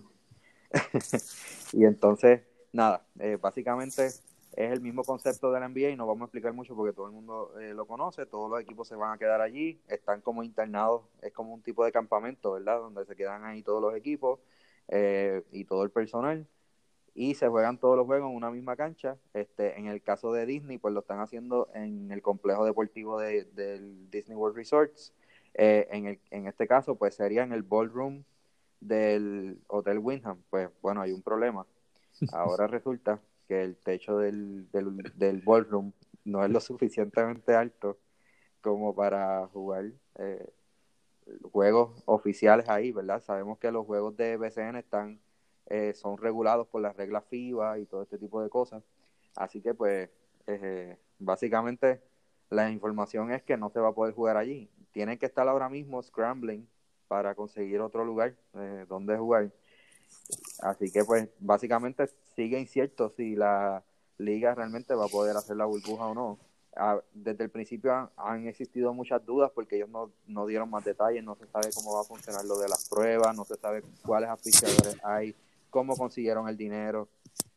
[1.73, 2.41] y entonces,
[2.73, 4.09] nada, eh, básicamente
[4.53, 7.07] es el mismo concepto de la NBA y no vamos a explicar mucho porque todo
[7.07, 10.43] el mundo eh, lo conoce, todos los equipos se van a quedar allí, están como
[10.43, 12.79] internados, es como un tipo de campamento, ¿verdad?
[12.79, 14.39] Donde se quedan ahí todos los equipos
[15.51, 16.47] y todo el personal
[17.13, 19.17] y se juegan todos los juegos en una misma cancha.
[19.33, 23.43] Este, en el caso de Disney, pues lo están haciendo en el complejo deportivo de,
[23.43, 25.13] del Disney World Resorts.
[25.53, 28.23] Eh, en, el, en este caso, pues sería en el ballroom
[28.79, 30.41] del Hotel Windham.
[30.49, 31.65] Pues bueno, hay un problema.
[32.31, 33.19] Ahora resulta
[33.49, 35.93] que el techo del, del, del ballroom
[36.25, 37.99] no es lo suficientemente alto
[38.61, 40.53] como para jugar eh,
[41.51, 43.21] juegos oficiales ahí, ¿verdad?
[43.21, 45.19] Sabemos que los juegos de BCN están
[45.67, 48.83] eh, son regulados por las reglas FIBA y todo este tipo de cosas.
[49.35, 50.09] Así que pues
[50.47, 52.01] eh, básicamente
[52.49, 54.69] la información es que no se va a poder jugar allí.
[54.91, 56.67] Tienen que estar ahora mismo scrambling
[57.07, 59.51] para conseguir otro lugar eh, donde jugar.
[60.61, 63.83] Así que pues básicamente sigue incierto si la
[64.17, 66.39] liga realmente va a poder hacer la burbuja o no.
[66.75, 71.23] Ah, desde el principio han, existido muchas dudas porque ellos no, no, dieron más detalles,
[71.23, 74.29] no se sabe cómo va a funcionar lo de las pruebas, no se sabe cuáles
[74.29, 75.35] aficionadores hay,
[75.69, 77.09] cómo consiguieron el dinero,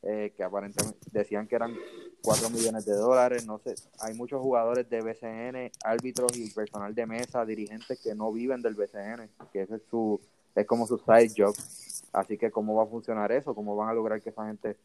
[0.03, 1.77] eh, que aparentemente decían que eran
[2.23, 7.07] 4 millones de dólares, no sé, hay muchos jugadores de BCN, árbitros y personal de
[7.07, 10.21] mesa, dirigentes que no viven del BCN, que ese es su,
[10.55, 11.55] es como su side job,
[12.13, 14.77] así que cómo va a funcionar eso, cómo van a lograr que esa gente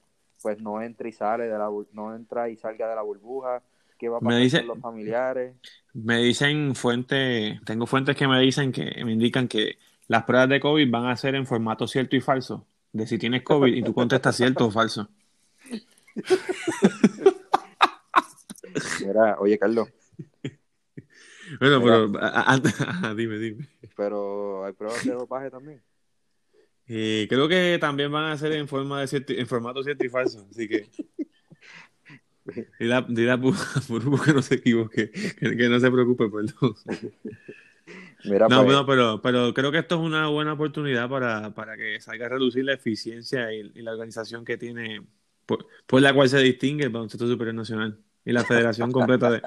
[0.41, 3.61] pues no entre y sale de la no entra y salga de la burbuja,
[3.97, 5.55] qué va a pasar con los familiares.
[5.93, 10.59] Me dicen fuentes, tengo fuentes que me dicen que me indican que las pruebas de
[10.59, 13.93] COVID van a ser en formato cierto y falso, de si tienes COVID y tú
[13.93, 15.09] contestas cierto o falso.
[19.05, 19.89] Mira, oye Carlos.
[21.59, 22.07] Bueno, pero
[23.15, 23.67] dime, dime.
[23.95, 25.81] Pero hay pruebas de dopaje también.
[26.87, 30.09] Eh, creo que también van a ser en forma de cierto, en formato cierto y
[30.09, 30.87] falso, así que
[32.79, 36.75] dile a, dile a que no se equivoque, que, no se preocupe, perdón.
[38.23, 41.99] Mira, no, pues, pero, pero creo que esto es una buena oportunidad para, para que
[41.99, 45.05] salga a reducir la eficiencia y, la organización que tiene,
[45.45, 45.67] por,
[46.01, 49.41] la cual se distingue el baloncesto superior nacional y la federación completa de,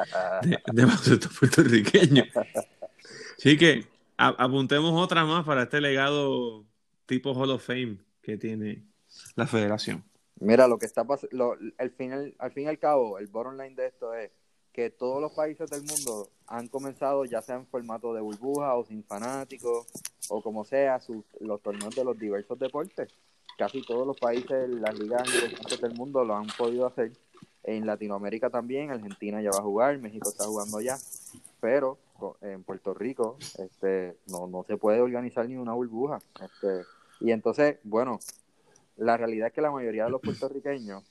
[0.73, 2.25] de, baloncesto puertorriqueño.
[3.37, 6.65] Así que apuntemos otra más para este legado
[7.05, 8.83] tipo Hall of Fame que tiene
[9.37, 10.03] la federación.
[10.37, 13.75] Mira, lo que está pasando, al, final, al fin y al cabo, el bottom line
[13.75, 14.31] de esto es
[14.73, 18.87] que todos los países del mundo han comenzado, ya sea en formato de burbuja o
[18.87, 19.89] sin fanáticos,
[20.31, 23.13] o como sea, sus, los torneos de los diversos deportes.
[23.59, 25.29] Casi todos los países, las ligas
[25.83, 27.13] del mundo lo han podido hacer.
[27.63, 30.97] En Latinoamérica también, Argentina ya va a jugar, México está jugando ya,
[31.61, 31.99] pero
[32.41, 36.19] en Puerto Rico este, no, no se puede organizar ni una burbuja.
[36.43, 36.83] Este,
[37.21, 38.19] y entonces, bueno,
[38.97, 41.05] la realidad es que la mayoría de los puertorriqueños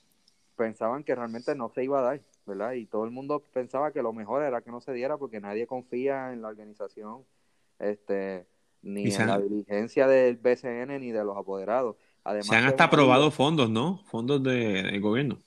[0.55, 2.73] pensaban que realmente no se iba a dar, ¿verdad?
[2.73, 5.65] Y todo el mundo pensaba que lo mejor era que no se diera porque nadie
[5.65, 7.23] confía en la organización,
[7.79, 8.45] este,
[8.81, 11.95] ni en la diligencia del BCN ni de los apoderados.
[12.23, 14.01] Además, se han hasta aprobado fondos, ¿no?
[14.05, 15.37] Fondos de, gobierno.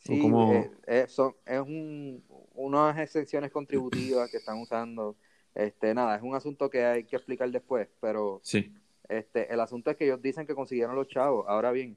[0.00, 0.52] Sí, como...
[0.52, 2.24] Eh, eh, son, es un,
[2.54, 5.16] unas excepciones contributivas que están usando.
[5.54, 8.72] Este, nada, es un asunto que hay que explicar después, pero sí.
[9.10, 11.44] Este, el asunto es que ellos dicen que consiguieron los chavos.
[11.48, 11.96] Ahora bien,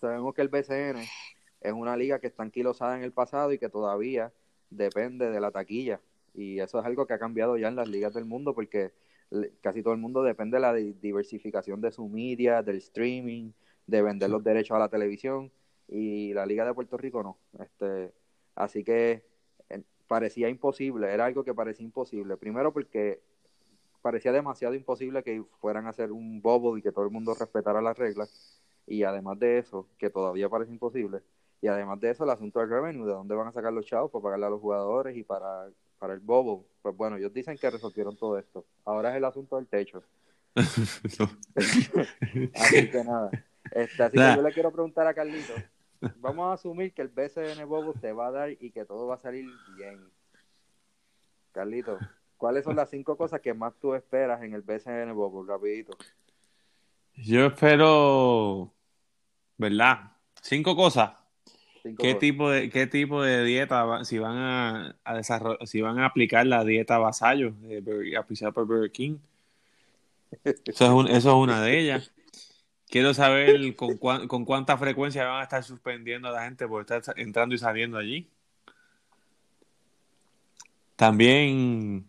[0.00, 0.98] sabemos que el BCN
[1.60, 4.32] es una liga que está anquilosada en el pasado y que todavía
[4.70, 6.00] depende de la taquilla.
[6.32, 8.92] Y eso es algo que ha cambiado ya en las ligas del mundo porque
[9.60, 13.50] casi todo el mundo depende de la diversificación de su media, del streaming,
[13.88, 15.50] de vender los derechos a la televisión
[15.88, 17.38] y la liga de Puerto Rico no.
[17.58, 18.12] Este,
[18.54, 19.22] así que
[20.06, 22.36] parecía imposible, era algo que parecía imposible.
[22.36, 23.20] Primero porque
[24.02, 27.80] parecía demasiado imposible que fueran a hacer un bobo y que todo el mundo respetara
[27.80, 28.60] las reglas.
[28.86, 31.22] Y además de eso, que todavía parece imposible,
[31.62, 34.10] y además de eso, el asunto del revenue, de dónde van a sacar los chavos
[34.10, 36.66] para pagarle a los jugadores y para, para el bobo.
[36.82, 38.66] Pues bueno, ellos dicen que resolvieron todo esto.
[38.84, 40.02] Ahora es el asunto del techo.
[42.54, 43.30] así que nada.
[43.70, 45.54] Este, así que yo le quiero preguntar a Carlito.
[46.16, 49.14] Vamos a asumir que el BCN Bobo se va a dar y que todo va
[49.14, 50.00] a salir bien.
[51.52, 51.98] Carlito,
[52.36, 55.44] ¿Cuáles son las cinco cosas que más tú esperas en el BCN Bobo?
[55.46, 55.96] Rapidito.
[57.14, 58.70] Yo espero,
[59.56, 60.12] ¿verdad?
[60.42, 61.12] Cinco cosas.
[61.98, 65.22] ¿Qué tipo de qué tipo de dieta si van a, a
[65.66, 69.16] si van a aplicar la dieta vasallo de por Burger King?
[70.42, 72.12] Eso es, eso es una de ellas.
[72.94, 77.56] Quiero saber con, cuánta frecuencia van a estar suspendiendo a la gente por estar entrando
[77.56, 78.30] y saliendo allí.
[80.94, 82.06] También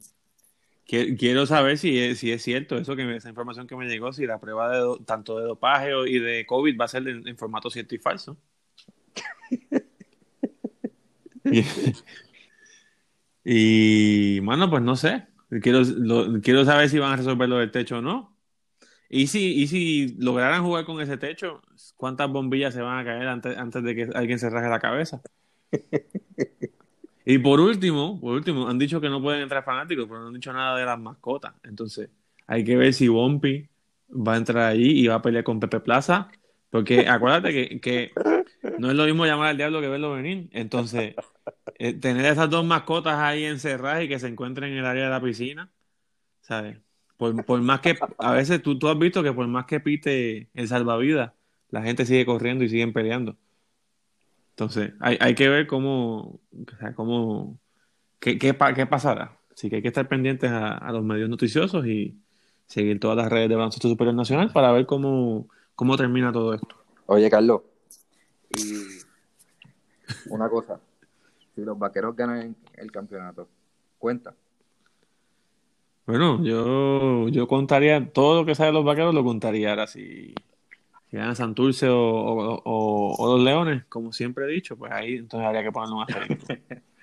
[0.85, 4.77] Quiero saber si es, cierto eso que esa información que me llegó, si la prueba
[4.77, 8.37] de tanto de dopaje y de COVID va a ser en, formato cierto y falso.
[13.43, 15.25] y, bueno, pues no sé.
[15.63, 15.81] Quiero,
[16.43, 18.34] quiero saber si van a resolver lo del techo o no.
[19.15, 21.61] Y si, y si lograran jugar con ese techo,
[21.95, 25.21] ¿cuántas bombillas se van a caer antes, antes de que alguien se raje la cabeza?
[27.25, 30.33] Y por último, por último, han dicho que no pueden entrar fanáticos, pero no han
[30.33, 31.53] dicho nada de las mascotas.
[31.63, 32.09] Entonces,
[32.47, 33.67] hay que ver si Bumpy
[34.09, 36.29] va a entrar allí y va a pelear con Pepe Plaza.
[36.69, 38.11] Porque acuérdate que, que
[38.77, 40.49] no es lo mismo llamar al diablo que verlo venir.
[40.53, 41.15] Entonces,
[41.79, 45.09] eh, tener esas dos mascotas ahí encerradas y que se encuentren en el área de
[45.11, 45.71] la piscina,
[46.41, 46.77] ¿sabes?
[47.17, 50.49] Por, por más que, a veces tú, tú has visto que por más que pite
[50.53, 51.31] el salvavidas,
[51.69, 53.37] la gente sigue corriendo y siguen peleando.
[54.51, 57.59] Entonces, hay, hay que ver cómo, o sea, cómo,
[58.19, 59.37] qué, qué, qué, pasará.
[59.53, 62.17] Así que hay que estar pendientes a, los medios noticiosos y
[62.65, 66.75] seguir todas las redes de baloncesto superior nacional para ver cómo, cómo termina todo esto.
[67.05, 67.61] Oye, Carlos,
[68.49, 68.83] y
[70.29, 70.79] una cosa,
[71.53, 73.47] si los vaqueros ganan el campeonato,
[73.97, 74.33] cuenta.
[76.05, 80.35] Bueno, yo, yo contaría, todo lo que sabe los vaqueros lo contaría ahora si,
[81.09, 85.63] si ganan Santurce o, o, los Leones, como siempre he dicho, pues ahí entonces habría
[85.63, 86.53] que ponerle un asterisco.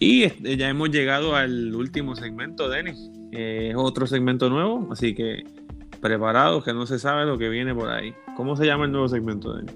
[0.00, 3.10] Y ya hemos llegado al último segmento, Denis.
[3.32, 5.44] Eh, es otro segmento nuevo, así que
[6.00, 8.14] preparados, que no se sabe lo que viene por ahí.
[8.36, 9.74] ¿Cómo se llama el nuevo segmento, Denis?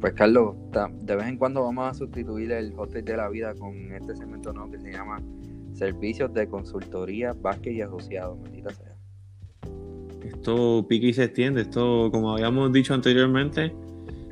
[0.00, 0.56] Pues Carlos,
[1.02, 4.52] de vez en cuando vamos a sustituir el hostel de la vida con este segmento
[4.52, 5.22] nuevo que se llama
[5.74, 8.96] Servicios de Consultoría, Vázquez y Asociados, maldita sea.
[10.24, 11.62] Esto pica y se extiende.
[11.62, 13.72] Esto, como habíamos dicho anteriormente,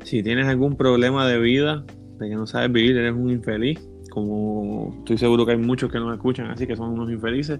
[0.03, 1.85] si tienes algún problema de vida,
[2.19, 3.79] de que no sabes vivir, eres un infeliz,
[4.09, 7.59] como estoy seguro que hay muchos que nos escuchan, así que son unos infelices,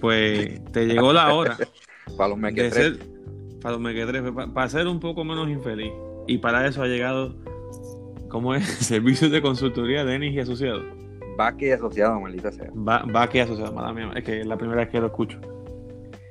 [0.00, 1.56] pues te llegó la hora
[2.16, 2.38] Para los
[2.72, 2.98] ser,
[3.60, 5.92] para los mequetrefes, pa- para ser un poco menos infeliz.
[6.26, 7.34] Y para eso ha llegado,
[8.28, 8.64] ¿cómo es?
[8.86, 10.84] Servicios de consultoría de Denis y Asociados.
[11.36, 12.70] Vázquez y Asociados, maldita sea.
[12.76, 15.38] Va, va que asociado, mala mía, es que es la primera vez que lo escucho.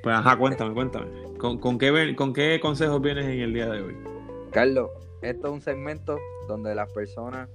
[0.02, 1.06] Pues ajá, cuéntame, cuéntame.
[1.38, 3.96] ¿Con, con qué, ¿Con qué consejos vienes en el día de hoy?
[4.50, 4.90] Carlos,
[5.22, 6.18] esto es un segmento
[6.48, 7.48] donde las personas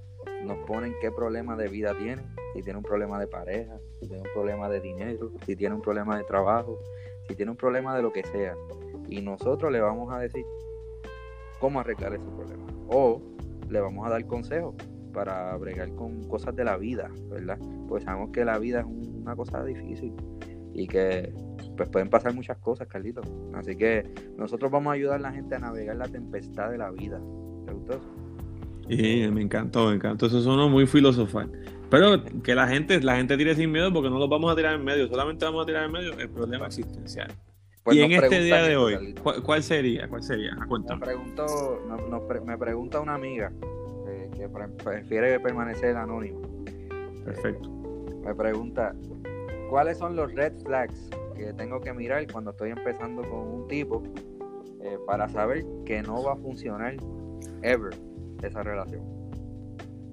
[0.44, 2.24] nos ponen qué problema de vida tienen,
[2.54, 5.82] si tiene un problema de pareja, si tiene un problema de dinero, si tiene un
[5.82, 6.78] problema de trabajo,
[7.28, 8.54] si tiene un problema de lo que sea.
[9.08, 10.44] Y nosotros le vamos a decir
[11.58, 12.64] cómo arreglar ese problema.
[12.88, 13.20] O
[13.68, 14.74] le vamos a dar consejos
[15.12, 17.58] para bregar con cosas de la vida, ¿verdad?
[17.88, 20.12] Pues sabemos que la vida es una cosa difícil
[20.74, 21.32] y que
[21.76, 23.26] pues pueden pasar muchas cosas, Carlitos.
[23.54, 26.90] Así que nosotros vamos a ayudar a la gente a navegar la tempestad de la
[26.90, 27.20] vida.
[27.66, 27.94] ¿Te gustó?
[27.94, 28.22] eso?
[28.88, 30.26] Y me encantó, me encantó.
[30.26, 31.50] Eso sonó muy filosofal.
[31.92, 34.74] Pero que la gente, la gente tire sin miedo porque no los vamos a tirar
[34.74, 35.06] en medio.
[35.08, 37.30] Solamente vamos a tirar en medio el problema existencial.
[37.84, 39.14] Pues y en este día de hoy.
[39.22, 40.08] ¿cuál, cuál sería?
[40.08, 40.52] ¿Cuál sería?
[40.56, 41.04] Ah, Me cuéntame.
[41.04, 41.44] preguntó,
[41.88, 43.52] nos- nos pre- me pregunta una amiga
[44.08, 46.40] eh, que pre- prefiere permanecer anónima.
[47.24, 47.68] Perfecto.
[48.24, 48.94] Me pregunta,
[49.68, 54.02] ¿cuáles son los red flags que tengo que mirar cuando estoy empezando con un tipo
[54.82, 56.96] eh, para saber que no va a funcionar
[57.62, 57.94] ever
[58.42, 59.02] esa relación?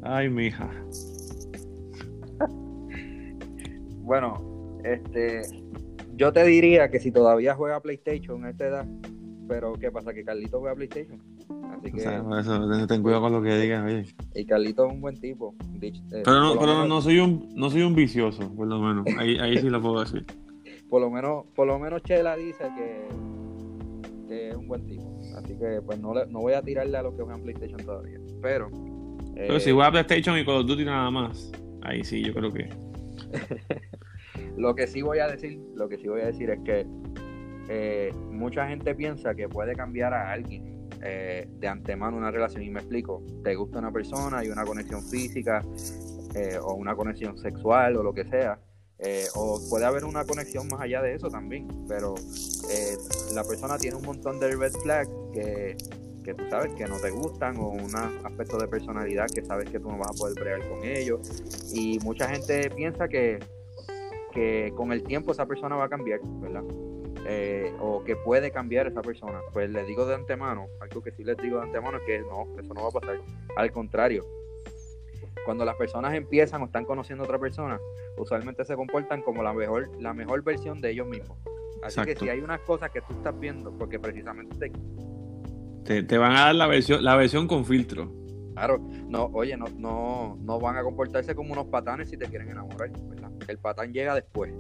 [0.02, 0.70] Ay, mija.
[4.10, 5.42] Bueno, este,
[6.16, 8.88] yo te diría que si todavía juega PlayStation a esta edad,
[9.48, 10.16] pero ¿qué pasa?
[10.16, 11.20] Que Carlito juega PlayStation.
[11.78, 14.06] Así O que, sea, por eso, ten cuidado con lo que digas, oye.
[14.34, 15.54] y Carlito es un buen tipo.
[15.80, 18.66] Dich- eh, Pero no, pero no, menos- no soy un, no soy un vicioso, por
[18.66, 19.06] lo menos.
[19.20, 20.26] Ahí, ahí sí lo puedo decir.
[20.90, 23.08] por lo menos, por lo menos Chela dice que,
[24.28, 25.04] que es un buen tipo.
[25.38, 28.18] Así que pues no, le- no voy a tirarle a los que juegan PlayStation todavía.
[28.42, 28.70] Pero,
[29.36, 31.52] Pero eh, si juega PlayStation y Call of Duty nada más,
[31.84, 32.68] ahí sí, yo creo que.
[34.58, 36.86] lo que sí voy a decir, lo que sí voy a decir es que
[37.70, 42.64] eh, mucha gente piensa que puede cambiar a alguien eh, de antemano una relación.
[42.64, 45.64] Y me explico, te gusta una persona y una conexión física
[46.36, 48.60] eh, o una conexión sexual o lo que sea.
[49.36, 52.16] o puede haber una conexión más allá de eso también, pero
[53.34, 55.78] la persona tiene un montón de red flags que,
[56.30, 59.80] que tú sabes que no te gustan o un aspecto de personalidad que sabes que
[59.80, 61.20] tú no vas a poder bregar con ellos
[61.74, 63.40] y mucha gente piensa que,
[64.32, 66.64] que con el tiempo esa persona va a cambiar, ¿verdad?
[67.26, 69.40] Eh, o que puede cambiar esa persona.
[69.52, 72.48] Pues les digo de antemano, algo que sí les digo de antemano es que no,
[72.60, 73.20] eso no va a pasar.
[73.56, 74.24] Al contrario,
[75.46, 77.80] cuando las personas empiezan o están conociendo a otra persona,
[78.18, 81.40] usualmente se comportan como la mejor, la mejor versión de ellos mismos.
[81.82, 84.72] Así que si hay unas cosas que tú estás viendo, porque precisamente te-
[85.90, 88.14] Te, te van a dar la versión, la versión con filtro.
[88.54, 88.78] Claro,
[89.08, 92.92] no, oye, no, no, no van a comportarse como unos patanes si te quieren enamorar,
[93.10, 93.32] ¿verdad?
[93.48, 94.54] El patán llega después.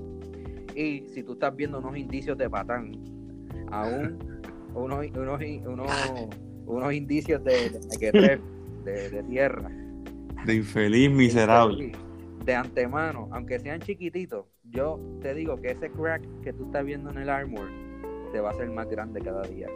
[0.74, 2.94] Y si tú estás viendo unos indicios de patán,
[3.70, 4.18] aún
[4.74, 5.92] unos, unos, unos,
[6.66, 7.70] unos indicios de,
[8.00, 8.42] de,
[8.84, 9.70] de, de tierra,
[10.46, 11.92] De infeliz miserable.
[12.44, 17.12] de antemano, aunque sean chiquititos, yo te digo que ese crack que tú estás viendo
[17.12, 17.70] en el armor
[18.32, 19.68] se va a hacer más grande cada día.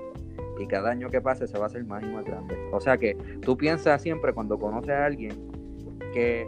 [0.59, 2.55] Y cada año que pase se va a hacer más y más grande.
[2.71, 5.49] O sea que tú piensas siempre cuando conoces a alguien
[6.13, 6.47] que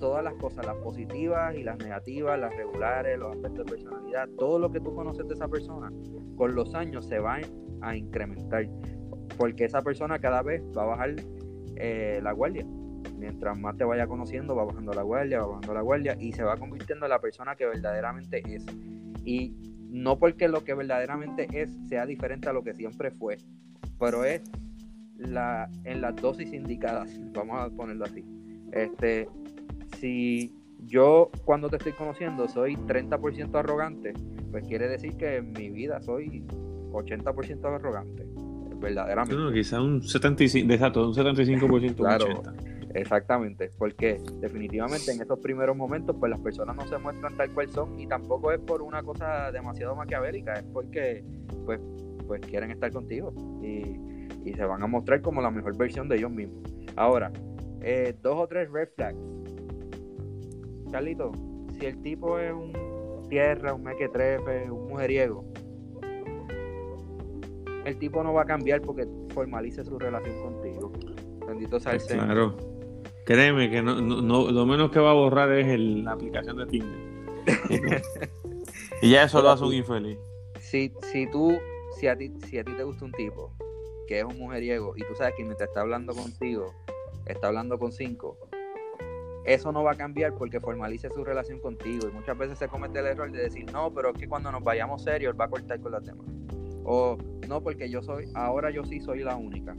[0.00, 4.58] todas las cosas, las positivas y las negativas, las regulares, los aspectos de personalidad, todo
[4.58, 5.92] lo que tú conoces de esa persona,
[6.36, 7.40] con los años se va
[7.80, 8.68] a incrementar.
[9.36, 11.16] Porque esa persona cada vez va a bajar
[11.76, 12.64] eh, la guardia
[13.18, 16.42] mientras más te vaya conociendo, va bajando la guardia, va bajando la guardia y se
[16.42, 18.64] va convirtiendo en la persona que verdaderamente es.
[19.24, 19.54] Y
[19.90, 23.38] no porque lo que verdaderamente es sea diferente a lo que siempre fue,
[23.98, 24.42] pero es
[25.16, 28.24] la, en las dosis indicadas, vamos a ponerlo así.
[28.72, 29.28] Este,
[29.98, 30.54] si
[30.86, 34.14] yo cuando te estoy conociendo soy 30% arrogante,
[34.50, 36.44] pues quiere decir que en mi vida soy
[36.92, 38.26] 80% arrogante,
[38.80, 39.36] verdaderamente.
[39.36, 42.26] No, quizá un 75%, exacto, un 75%, Claro.
[42.26, 42.77] un 80%.
[42.94, 47.68] Exactamente, porque definitivamente en esos primeros momentos pues las personas no se muestran tal cual
[47.68, 51.24] son y tampoco es por una cosa demasiado maquiavélica, es porque
[51.64, 51.80] pues,
[52.26, 53.32] pues quieren estar contigo
[53.62, 54.00] y,
[54.44, 56.62] y se van a mostrar como la mejor versión de ellos mismos.
[56.96, 57.30] Ahora,
[57.82, 59.18] eh, dos o tres red flags.
[60.90, 61.32] Carlito,
[61.78, 62.72] si el tipo es un
[63.28, 65.44] tierra, un mequetrefe, un mujeriego,
[67.84, 70.92] el tipo no va a cambiar porque formalice su relación contigo.
[71.46, 72.26] Bendito sea el Señor.
[72.26, 72.77] Claro.
[73.28, 76.56] Créeme que no, no, no- lo menos que va a borrar es el- la aplicación
[76.56, 76.98] de Tinder.
[79.02, 80.18] y ya eso lo hace un infeliz.
[80.60, 81.52] si, si tú,
[81.98, 83.52] si a ti, si a ti te gusta un tipo
[84.06, 86.72] que es un mujeriego y tú sabes que mientras está hablando contigo,
[87.26, 88.38] está hablando con cinco,
[89.44, 92.08] eso no va a cambiar porque formalice su relación contigo.
[92.08, 94.64] Y muchas veces se comete el error de decir, no, pero es que cuando nos
[94.64, 96.26] vayamos serios, él va a cortar con las demás.
[96.84, 99.76] O no, porque yo soy, ahora yo sí soy la única.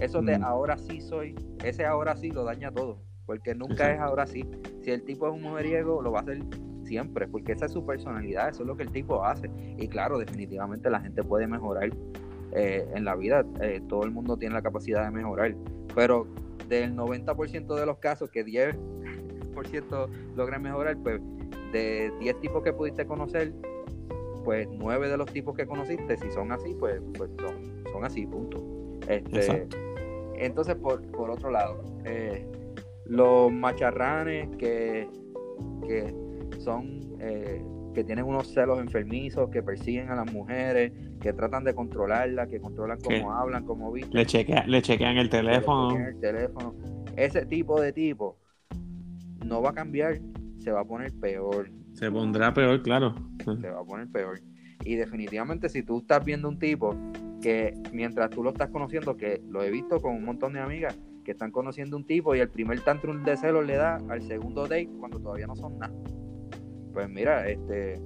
[0.00, 0.44] Eso de Mm.
[0.44, 1.34] ahora sí soy,
[1.64, 2.98] ese ahora sí lo daña todo.
[3.26, 4.44] Porque nunca es ahora sí.
[4.82, 6.40] Si el tipo es un mujeriego, lo va a hacer
[6.84, 9.48] siempre, porque esa es su personalidad, eso es lo que el tipo hace.
[9.78, 11.90] Y claro, definitivamente la gente puede mejorar
[12.52, 15.54] eh, en la vida, eh, todo el mundo tiene la capacidad de mejorar,
[15.94, 16.26] pero
[16.68, 21.20] del 90% de los casos que 10% logran mejorar, pues
[21.72, 23.52] de 10 tipos que pudiste conocer,
[24.44, 28.26] pues 9 de los tipos que conociste, si son así, pues, pues son, son así,
[28.26, 28.56] punto.
[29.06, 29.76] Este, Exacto.
[30.44, 32.46] Entonces, por, por otro lado, eh,
[33.06, 35.08] los macharranes que,
[35.86, 36.14] que
[36.60, 37.62] son eh,
[37.94, 42.60] que tienen unos celos enfermizos, que persiguen a las mujeres, que tratan de controlarlas, que
[42.60, 43.24] controlan cómo ¿Qué?
[43.24, 45.88] hablan, cómo visten, Le, chequea- le chequean el que le teléfono.
[45.90, 46.74] chequean el teléfono.
[47.16, 48.36] Ese tipo de tipo
[49.44, 50.20] no va a cambiar,
[50.58, 53.14] se va a poner peor, Se pondrá peor, claro.
[53.60, 54.40] se va a poner peor.
[54.84, 56.94] Y definitivamente si tú estás viendo un tipo
[57.40, 60.98] que mientras tú lo estás conociendo, que lo he visto con un montón de amigas
[61.24, 64.62] que están conociendo un tipo y el primer tantrum de celos le da al segundo
[64.62, 65.92] date cuando todavía no son nada.
[66.92, 68.00] Pues mira, este,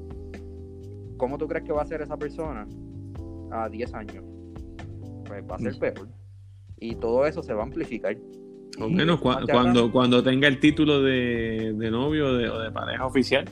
[1.17, 2.67] ¿cómo tú crees que va a ser esa persona
[3.51, 4.25] a 10 años?
[5.27, 5.79] Pues va a ser Mm.
[5.79, 6.09] peor.
[6.81, 8.17] Y todo eso se va a amplificar.
[8.81, 12.71] O Y menos cuando, cuando tenga el título de, de novio o de, o de
[12.73, 13.45] pareja oficial.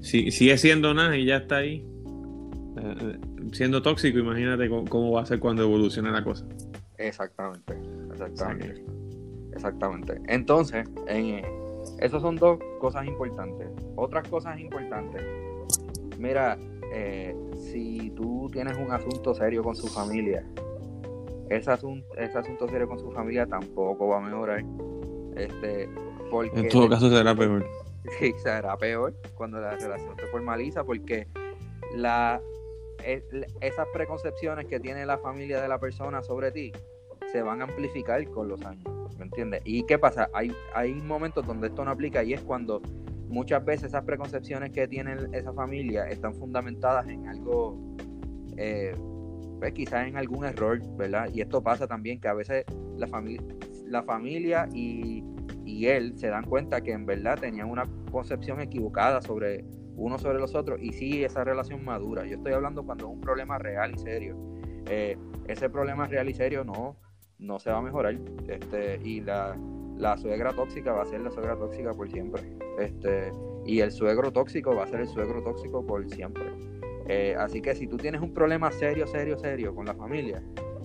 [0.00, 1.84] Si, sigue siendo nada y ya está ahí.
[2.76, 3.18] eh, eh,
[3.52, 6.46] siendo tóxico, imagínate cómo, cómo va a ser cuando evolucione la cosa.
[6.98, 7.78] Exactamente,
[8.10, 8.84] exactamente.
[9.52, 10.20] Exactamente.
[10.28, 11.44] Entonces, en,
[11.98, 13.68] esas son dos cosas importantes.
[13.96, 15.22] Otras cosas importantes.
[16.18, 16.58] Mira,
[16.92, 20.44] eh, si tú tienes un asunto serio con su familia,
[21.48, 24.64] ese asunto, ese asunto serio con su familia tampoco va a mejorar.
[25.36, 25.88] Este,
[26.30, 27.64] porque en todo caso será peor.
[28.18, 31.28] Sí, será peor cuando la relación se formaliza porque
[31.94, 32.40] la,
[33.04, 33.24] es-
[33.60, 36.72] esas preconcepciones que tiene la familia de la persona sobre ti
[37.30, 38.84] se van a amplificar con los años,
[39.18, 39.62] ¿me entiendes?
[39.64, 40.28] ¿Y qué pasa?
[40.34, 42.82] Hay, hay momentos donde esto no aplica y es cuando
[43.28, 47.78] muchas veces esas preconcepciones que tiene esa familia están fundamentadas en algo,
[48.56, 48.94] eh,
[49.58, 51.30] pues quizás en algún error, ¿verdad?
[51.32, 52.64] Y esto pasa también que a veces
[52.96, 53.42] la, familia
[53.86, 55.24] la familia y,
[55.64, 59.64] y él se dan cuenta que en verdad tenían una concepción equivocada sobre
[59.96, 62.26] uno sobre los otros y sí esa relación madura.
[62.26, 64.36] Yo estoy hablando cuando es un problema real y serio.
[64.86, 65.16] Eh,
[65.48, 66.96] ese problema real y serio no,
[67.38, 68.18] no se va a mejorar.
[68.48, 69.56] Este, y la,
[69.96, 72.42] la suegra tóxica va a ser la suegra tóxica por siempre.
[72.78, 73.30] Este,
[73.64, 76.44] y el suegro tóxico va a ser el suegro tóxico por siempre.
[77.08, 80.42] Eh, así que si tú tienes un problema serio, serio, serio con la familia,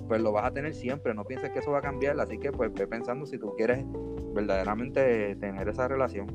[0.07, 1.13] pues lo vas a tener siempre.
[1.13, 2.19] No pienses que eso va a cambiar.
[2.19, 3.85] Así que pues ve pensando si tú quieres
[4.33, 6.27] verdaderamente tener esa relación.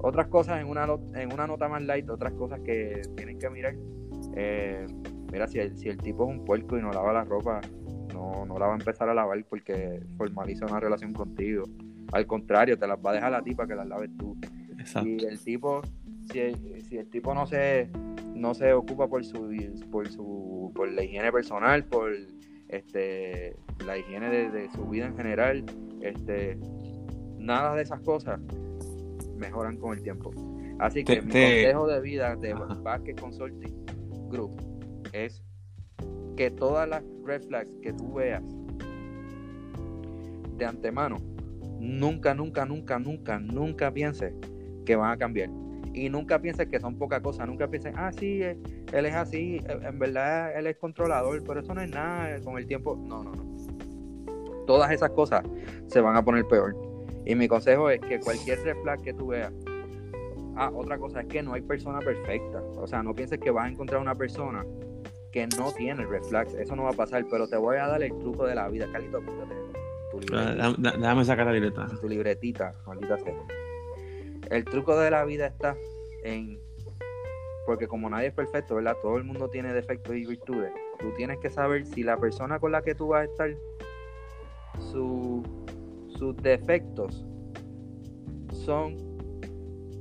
[0.00, 3.74] Otras cosas en una, en una nota más light, otras cosas que tienen que mirar.
[4.36, 4.86] eh,
[5.32, 7.60] mira, si el, si el tipo es un puerco y no lava la ropa,
[8.12, 11.64] no, no la va a empezar a lavar porque formaliza una relación contigo.
[12.12, 14.36] Al contrario, te las va a dejar la tipa que las laves tú.
[14.78, 15.08] Exacto.
[15.08, 15.82] Y el tipo,
[16.30, 17.90] si el, si el tipo no se,
[18.34, 19.50] no se ocupa por su,
[19.90, 22.12] por su, por la higiene personal, por
[22.68, 25.64] este, la higiene de, de su vida en general,
[26.00, 26.58] este,
[27.36, 28.40] nada de esas cosas
[29.38, 30.30] mejoran con el tiempo.
[30.78, 32.54] Así que Te- mi te- consejo de vida de.
[32.54, 33.86] Basket Consulting
[34.30, 34.60] Group
[35.12, 35.42] es
[36.36, 38.42] que todas las red flags que tú veas
[40.56, 41.16] de antemano,
[41.78, 44.32] nunca, nunca, nunca, nunca, nunca pienses
[44.84, 45.50] que van a cambiar.
[45.94, 48.56] Y nunca pienses que son poca cosa, nunca pienses, ah, sí, eh,
[48.92, 52.66] él es así, en verdad él es controlador, pero eso no es nada con el
[52.66, 52.96] tiempo.
[52.96, 53.48] No, no, no.
[54.66, 55.42] Todas esas cosas
[55.86, 56.76] se van a poner peor.
[57.28, 59.52] Y mi consejo es que cualquier reflex que tú veas.
[60.56, 62.62] Ah, otra cosa es que no hay persona perfecta.
[62.76, 64.64] O sea, no pienses que vas a encontrar una persona
[65.30, 66.54] que no tiene reflex.
[66.54, 68.90] Eso no va a pasar, pero te voy a dar el truco de la vida.
[68.90, 69.20] Carlito,
[70.10, 70.98] tu libretita.
[70.98, 71.86] Déjame sacar la libreta.
[72.00, 73.34] Tu libretita, maldita sea.
[74.50, 75.76] El truco de la vida está
[76.24, 76.58] en
[77.66, 78.96] porque como nadie es perfecto, ¿verdad?
[79.02, 80.72] Todo el mundo tiene defectos y virtudes.
[80.98, 83.50] Tú tienes que saber si la persona con la que tú vas a estar,
[86.18, 87.24] sus defectos
[88.50, 88.96] son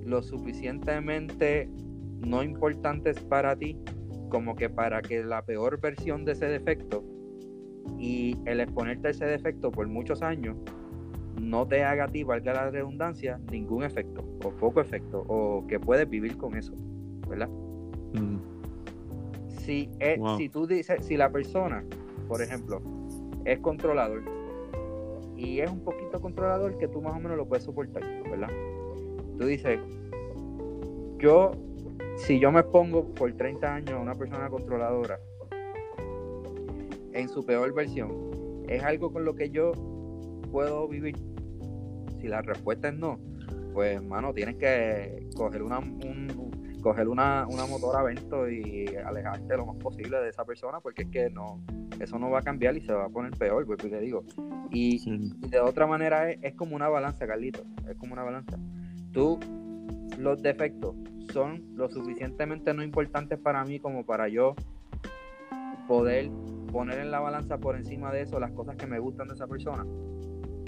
[0.04, 1.70] lo suficientemente
[2.26, 3.78] no importantes para ti
[4.30, 7.04] como que para que la peor versión de ese defecto
[8.00, 10.58] y el exponerte a ese defecto por muchos años
[11.40, 15.80] no te haga a ti, valga la redundancia, ningún efecto o poco efecto o que
[15.80, 16.74] puedes vivir con eso.
[17.30, 17.50] ¿verdad?
[18.14, 18.38] Mm.
[19.60, 19.90] Si,
[20.38, 21.84] si tú dices, si la persona,
[22.28, 22.82] por ejemplo,
[23.46, 24.37] es controlador
[25.38, 28.50] y es un poquito controlador que tú más o menos lo puedes soportar, ¿verdad?
[29.38, 29.80] Tú dices,
[31.20, 31.52] yo,
[32.18, 35.20] si yo me pongo por 30 años a una persona controladora
[37.14, 39.72] en su peor versión, ¿es algo con lo que yo
[40.52, 41.16] puedo vivir?
[42.20, 43.20] Si la respuesta es no,
[43.74, 46.47] pues, hermano, tienes que coger una, un,
[46.88, 51.10] coger una, una motora Vento y alejarte lo más posible de esa persona porque es
[51.10, 51.60] que no
[52.00, 54.24] eso no va a cambiar y se va a poner peor, pues te digo.
[54.72, 55.02] Y,
[55.50, 58.58] de otra manera es, como una balanza, Carlito, es como una balanza.
[59.12, 59.38] Tú,
[60.18, 60.96] los defectos
[61.34, 64.56] son lo suficientemente no importantes para mí como para yo
[65.90, 66.30] poder
[66.72, 69.48] poner en la balanza por encima de eso las cosas que me gustan de esa
[69.48, 69.86] persona.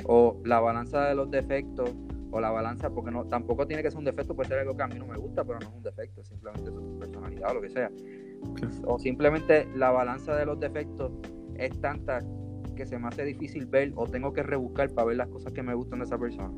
[0.04, 1.94] O la balanza de los defectos
[2.32, 4.84] o la balanza, porque no tampoco tiene que ser un defecto, puede ser algo que
[4.84, 7.54] a mí no me gusta, pero no es un defecto, simplemente es su personalidad o
[7.56, 7.92] lo que sea.
[8.86, 11.12] O simplemente la balanza de los defectos
[11.56, 12.20] es tanta
[12.76, 15.62] que se me hace difícil ver o tengo que rebuscar para ver las cosas que
[15.62, 16.50] me gustan de esa persona.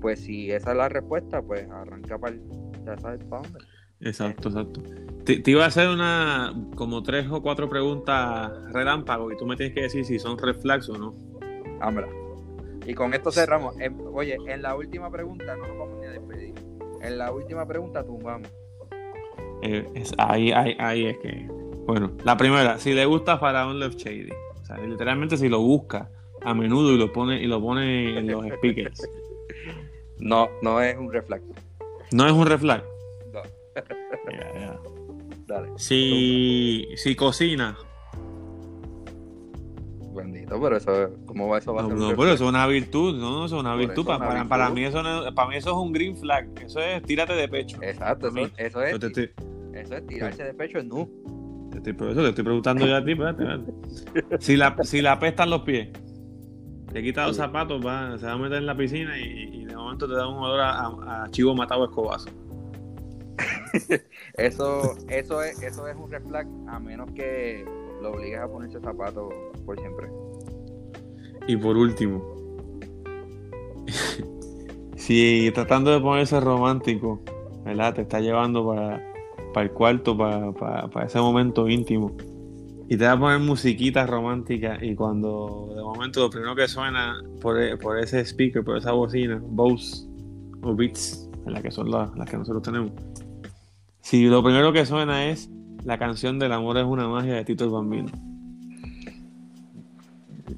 [0.00, 2.42] Pues si esa es la respuesta, pues arranca para el,
[2.84, 3.60] ya sabes para dónde.
[4.00, 4.82] Exacto, exacto.
[5.24, 9.74] Te, iba a hacer una como tres o cuatro preguntas relámpago y tú me tienes
[9.74, 10.56] que decir si son red
[10.88, 11.14] o no.
[11.80, 12.08] Ámela.
[12.86, 13.76] Y con esto cerramos.
[14.12, 16.54] oye, en la última pregunta no nos vamos ni a despedir.
[17.00, 18.48] En la última pregunta tumbamos.
[19.62, 21.46] Eh, ahí, ahí, ahí es que.
[21.86, 24.30] Bueno, la primera, si le gusta Faraón Left Shady.
[24.30, 26.10] O sea, literalmente si lo busca
[26.40, 29.08] a menudo y lo pone, y lo pone en los speakers.
[30.18, 31.42] No, no es un reflex.
[32.12, 32.84] ¿No es un reflex?
[33.32, 33.42] No.
[35.48, 35.70] Dale.
[35.76, 37.76] Si, si cocina,
[40.52, 41.74] Bendito, pero eso, ¿cómo va eso?
[41.74, 44.04] Va a no, no pero eso es una virtud, no, eso es una virtud.
[44.04, 45.02] Para, para, mí eso
[45.34, 46.48] para mí eso es un green flag.
[46.64, 47.78] Eso es tírate de pecho.
[47.82, 49.30] Exacto, eso, eso, es.
[49.74, 51.08] Eso es tirarse de pecho en nu.
[51.70, 53.72] Te estoy, por eso te estoy preguntando ya a ti, espérate,
[54.40, 55.88] Si la, si la apestan los pies,
[56.92, 60.06] te quita los zapatos, va, se va a meter en la piscina y, de momento
[60.06, 62.28] te da un olor a, a chivo matado escobazo.
[64.34, 67.64] eso, eso es, eso es un red flag, a menos que
[68.02, 69.32] lo obligues a ponerse zapatos
[69.64, 70.08] por siempre.
[71.46, 72.22] Y por último,
[74.96, 77.20] si tratando de ponerse romántico,
[77.64, 77.94] ¿verdad?
[77.94, 79.02] Te está llevando para,
[79.52, 82.16] para el cuarto, para, para, ese momento íntimo.
[82.88, 87.22] Y te va a poner musiquita romántica y cuando de momento lo primero que suena
[87.40, 90.06] por, por ese speaker, por esa bocina, Bose
[90.62, 92.92] o Beats, en la que son las, las que nosotros tenemos.
[94.00, 95.50] Si lo primero que suena es
[95.84, 98.10] la canción del amor es una magia de Tito el Bambino.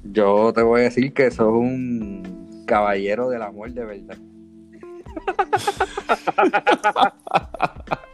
[0.03, 4.17] Yo te voy a decir que sos un caballero del amor de verdad.